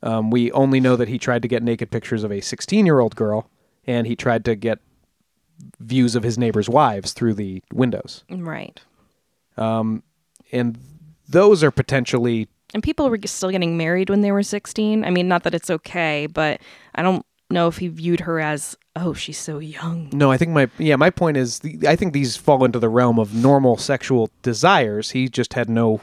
[0.03, 3.01] Um, we only know that he tried to get naked pictures of a 16 year
[3.01, 3.49] old girl,
[3.87, 4.81] and he tried to get
[5.79, 8.25] views of his neighbors' wives through the windows.
[8.29, 8.79] Right.
[9.57, 10.79] And
[11.31, 15.03] those are potentially And people were still getting married when they were 16.
[15.03, 16.61] I mean, not that it's okay, but
[16.95, 20.11] I don't know if he viewed her as, oh, she's so young.
[20.13, 22.89] No, I think my yeah, my point is the, I think these fall into the
[22.89, 25.11] realm of normal sexual desires.
[25.11, 26.01] He just had no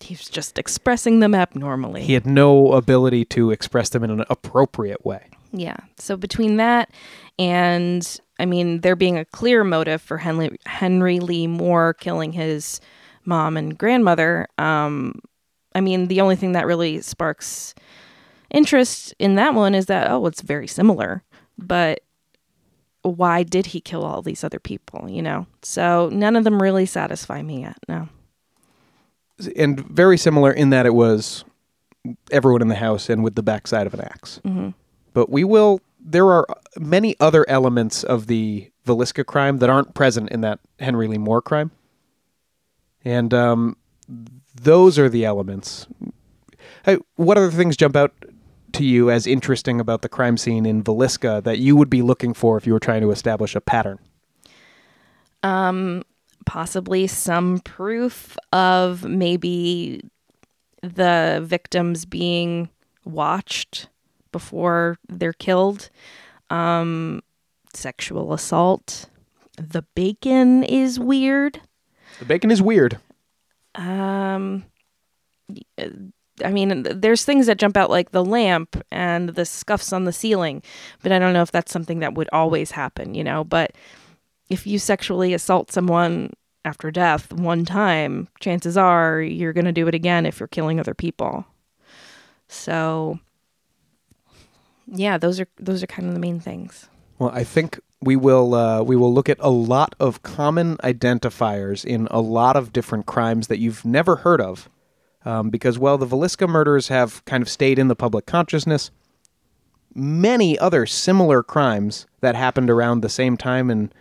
[0.00, 2.02] He's just expressing them abnormally.
[2.04, 5.26] he had no ability to express them in an appropriate way.
[5.52, 5.76] Yeah.
[5.96, 6.90] So between that
[7.38, 12.80] and I mean there being a clear motive for Henry Henry Lee Moore killing his
[13.24, 15.20] mom and grandmother, um
[15.74, 17.74] I mean the only thing that really sparks
[18.50, 21.22] interest in that one is that oh it's very similar,
[21.56, 22.00] but
[23.02, 25.46] why did he kill all these other people, you know?
[25.62, 27.78] So none of them really satisfy me yet.
[27.88, 28.08] No.
[29.56, 31.44] And very similar in that it was
[32.30, 34.40] everyone in the house and with the backside of an ax
[35.14, 36.46] But we will there are
[36.78, 41.42] many other elements of the Villisca crime that aren't present in that Henry Lee Moore
[41.42, 41.70] crime.
[43.04, 43.76] And um,
[44.54, 45.86] those are the elements.
[46.84, 48.12] Hey, what other things jump out
[48.72, 52.34] to you as interesting about the crime scene in Villisca that you would be looking
[52.34, 53.98] for if you were trying to establish a pattern?
[55.42, 56.02] Um,
[56.46, 60.02] possibly some proof of maybe
[60.82, 62.68] the victims being
[63.04, 63.88] watched
[64.32, 65.90] before they're killed.
[66.50, 67.22] Um,
[67.74, 69.08] sexual assault.
[69.56, 71.60] The bacon is weird.
[72.18, 72.98] The bacon is weird.
[73.74, 74.64] Um,
[75.76, 75.88] uh,
[76.44, 80.12] I mean, there's things that jump out like the lamp and the scuffs on the
[80.12, 80.62] ceiling,
[81.02, 83.44] but I don't know if that's something that would always happen, you know.
[83.44, 83.72] But
[84.48, 86.32] if you sexually assault someone
[86.64, 90.80] after death one time, chances are you're going to do it again if you're killing
[90.80, 91.46] other people.
[92.48, 93.18] So,
[94.86, 96.88] yeah, those are those are kind of the main things.
[97.18, 101.84] Well, I think we will uh, we will look at a lot of common identifiers
[101.84, 104.68] in a lot of different crimes that you've never heard of,
[105.28, 108.90] um, because well, the Villisca murders have kind of stayed in the public consciousness.
[109.94, 113.94] Many other similar crimes that happened around the same time and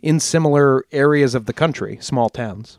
[0.00, 2.78] in similar areas of the country, small towns,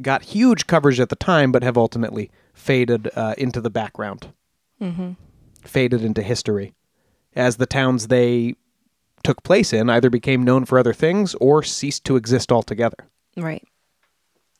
[0.00, 4.32] got huge coverage at the time, but have ultimately faded uh, into the background,
[5.62, 6.72] faded into history
[7.36, 8.54] as the towns they
[9.22, 13.10] took place in either became known for other things or ceased to exist altogether.
[13.36, 13.62] Right.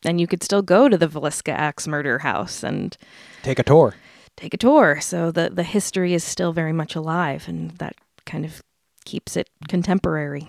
[0.05, 2.97] And you could still go to the Villisca Axe murder house and
[3.43, 3.95] Take a tour.
[4.37, 4.99] take a tour.
[5.01, 7.95] So the, the history is still very much alive, and that
[8.25, 8.63] kind of
[9.05, 10.49] keeps it contemporary.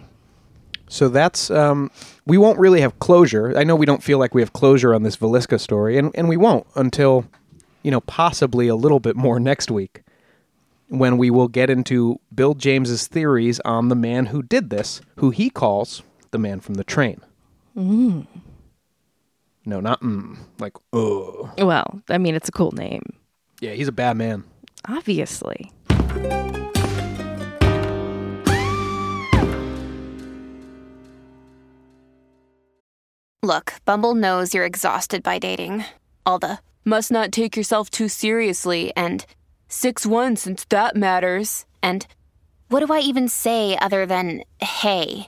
[0.87, 1.89] So that's um,
[2.25, 3.57] we won't really have closure.
[3.57, 6.27] I know we don't feel like we have closure on this Villisca story, and, and
[6.29, 7.25] we won't until
[7.83, 10.01] you know possibly a little bit more next week
[10.89, 15.29] when we will get into Bill James's theories on the man who did this, who
[15.29, 17.21] he calls the man from the train.
[17.77, 18.27] Mm.
[19.65, 21.49] No, not mm, like ugh.
[21.57, 23.03] Well, I mean, it's a cool name,
[23.59, 24.43] Yeah, he's a bad man.
[24.87, 25.71] obviously.
[33.43, 35.85] Look, Bumble knows you're exhausted by dating.
[36.25, 39.25] All the must not take yourself too seriously and
[39.67, 41.65] 6 1 since that matters.
[41.81, 42.05] And
[42.69, 45.27] what do I even say other than hey?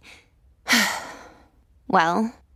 [1.87, 2.33] well,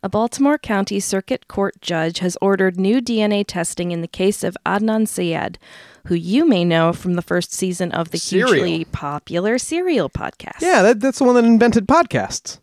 [0.00, 4.56] A Baltimore County Circuit Court judge has ordered new DNA testing in the case of
[4.64, 5.58] Adnan Syed,
[6.06, 8.52] who you may know from the first season of the Serial.
[8.52, 10.60] hugely popular Serial podcast.
[10.60, 12.60] Yeah, that, that's the one that invented podcasts.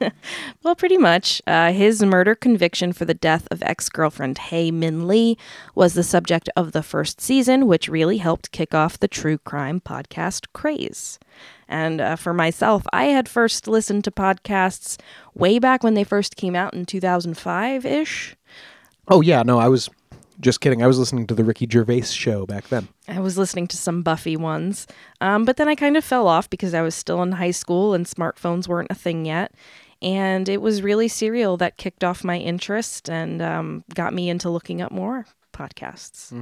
[0.62, 1.40] Well, pretty much.
[1.46, 5.38] Uh, his murder conviction for the death of ex girlfriend Hae Min Lee
[5.76, 9.80] was the subject of the first season, which really helped kick off the true crime
[9.80, 11.20] podcast craze.
[11.68, 14.98] And uh, for myself, I had first listened to podcasts
[15.34, 18.36] way back when they first came out in 2005 ish.
[19.08, 19.88] Oh yeah, no, I was
[20.40, 20.82] just kidding.
[20.82, 22.88] I was listening to the Ricky Gervais show back then.
[23.08, 24.86] I was listening to some Buffy ones,
[25.20, 27.94] um, but then I kind of fell off because I was still in high school
[27.94, 29.52] and smartphones weren't a thing yet.
[30.02, 34.50] And it was really Serial that kicked off my interest and um, got me into
[34.50, 36.32] looking up more podcasts.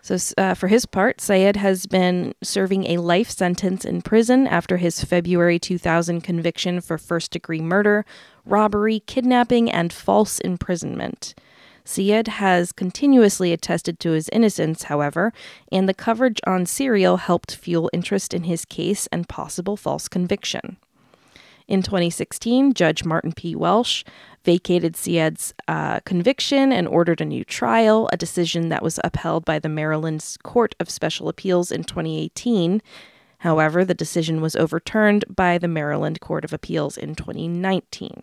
[0.00, 4.76] So, uh, for his part, Syed has been serving a life sentence in prison after
[4.76, 8.06] his February 2000 conviction for first degree murder,
[8.46, 11.34] robbery, kidnapping, and false imprisonment.
[11.84, 15.32] Syed has continuously attested to his innocence, however,
[15.72, 20.76] and the coverage on Serial helped fuel interest in his case and possible false conviction.
[21.68, 23.54] In 2016, Judge Martin P.
[23.54, 24.02] Welch
[24.42, 29.58] vacated Syed's uh, conviction and ordered a new trial, a decision that was upheld by
[29.58, 32.80] the Maryland's Court of Special Appeals in 2018.
[33.40, 38.22] However, the decision was overturned by the Maryland Court of Appeals in 2019.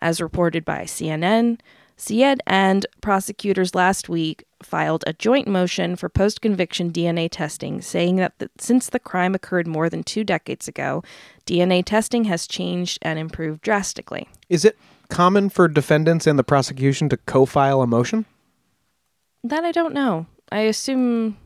[0.00, 1.60] As reported by CNN,
[1.98, 8.16] Syed and prosecutors last week filed a joint motion for post conviction DNA testing, saying
[8.16, 11.02] that the, since the crime occurred more than two decades ago,
[11.46, 14.28] DNA testing has changed and improved drastically.
[14.50, 14.78] Is it
[15.08, 18.26] common for defendants and the prosecution to co-file a motion?
[19.42, 20.26] That I don't know.
[20.52, 21.38] I assume.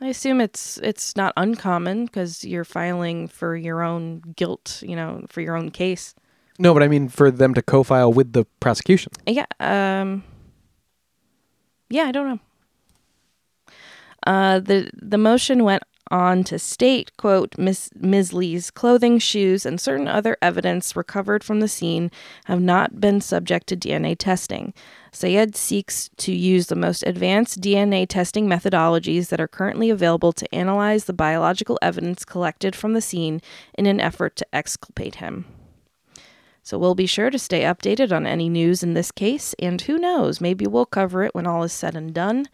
[0.00, 5.24] I assume it's it's not uncommon because you're filing for your own guilt, you know,
[5.28, 6.14] for your own case.
[6.58, 9.12] No, but I mean for them to co-file with the prosecution.
[9.26, 9.46] Yeah.
[9.60, 10.24] Um.
[11.88, 12.40] Yeah, I don't know.
[14.26, 18.32] Uh, the the motion went on to state, "quote Miss Ms.
[18.32, 22.10] Lee's clothing, shoes, and certain other evidence recovered from the scene
[22.44, 24.74] have not been subject to DNA testing.
[25.10, 30.54] Syed seeks to use the most advanced DNA testing methodologies that are currently available to
[30.54, 33.40] analyze the biological evidence collected from the scene
[33.74, 35.46] in an effort to exculpate him."
[36.62, 39.98] So we'll be sure to stay updated on any news in this case, and who
[39.98, 42.46] knows, maybe we'll cover it when all is said and done.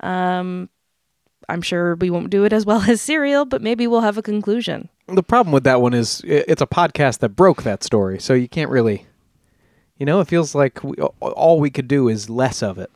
[0.00, 0.68] Um,
[1.48, 4.22] I'm sure we won't do it as well as Serial, but maybe we'll have a
[4.22, 4.88] conclusion.
[5.06, 8.48] The problem with that one is it's a podcast that broke that story, so you
[8.48, 9.06] can't really,
[9.98, 12.90] you know, it feels like we, all we could do is less of it.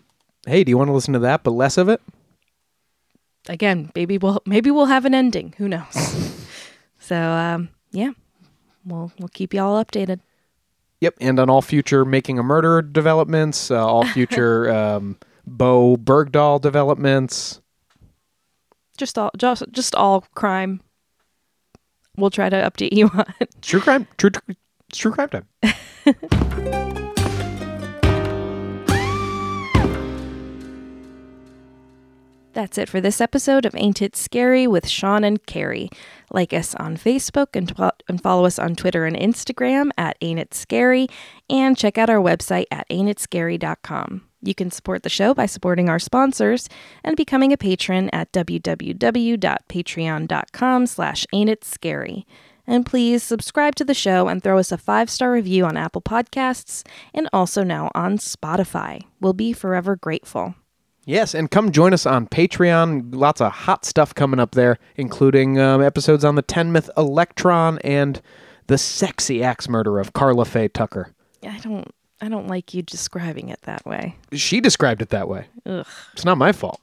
[0.47, 2.01] Hey, do you want to listen to that, but less of it?
[3.49, 5.55] Again, maybe we'll maybe we'll have an ending.
[5.59, 6.47] Who knows?
[6.99, 8.13] so um, yeah,
[8.85, 10.21] we'll we'll keep y'all updated.
[11.01, 15.17] Yep, and on all future making a murder developments, uh, all future um,
[15.47, 17.61] Bowe Bergdahl developments.
[18.97, 20.81] Just all just just all crime.
[22.17, 23.27] We'll try to update you on.
[23.63, 24.57] True crime, true, true,
[24.93, 27.05] true crime time.
[32.55, 35.91] That's it for this episode of Ain't It Scary with Sean and Carrie.
[36.33, 40.41] Like us on Facebook and, tw- and follow us on Twitter and Instagram at Ain't
[40.41, 41.07] It Scary,
[41.49, 44.23] and check out our website at ain'titscary.com.
[44.43, 46.69] You can support the show by supporting our sponsors
[47.05, 52.25] and becoming a patron at www.patreon.com slash ain'titscary.
[52.67, 56.85] And please subscribe to the show and throw us a five-star review on Apple Podcasts
[57.15, 59.03] and also now on Spotify.
[59.21, 60.55] We'll be forever grateful.
[61.09, 63.15] Yes, and come join us on Patreon.
[63.15, 68.21] Lots of hot stuff coming up there, including um, episodes on the Teignmouth Electron and
[68.67, 71.15] the sexy axe murder of Karla Faye Tucker.
[71.43, 71.91] I don't
[72.21, 74.17] I don't like you describing it that way.
[74.35, 75.47] She described it that way.
[75.65, 75.87] Ugh.
[76.13, 76.79] It's not my fault.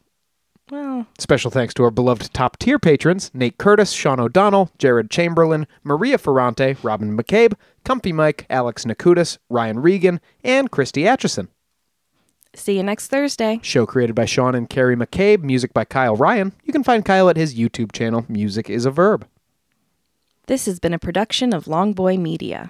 [0.71, 5.67] Well, Special thanks to our beloved top tier patrons Nate Curtis, Sean O'Donnell, Jared Chamberlain,
[5.83, 7.53] Maria Ferrante, Robin McCabe,
[7.83, 11.49] Comfy Mike, Alex Nakutis, Ryan Regan, and Christy Atchison.
[12.55, 13.59] See you next Thursday.
[13.61, 16.53] Show created by Sean and Carrie McCabe, music by Kyle Ryan.
[16.63, 19.27] You can find Kyle at his YouTube channel, Music is a Verb.
[20.47, 22.69] This has been a production of Longboy Media.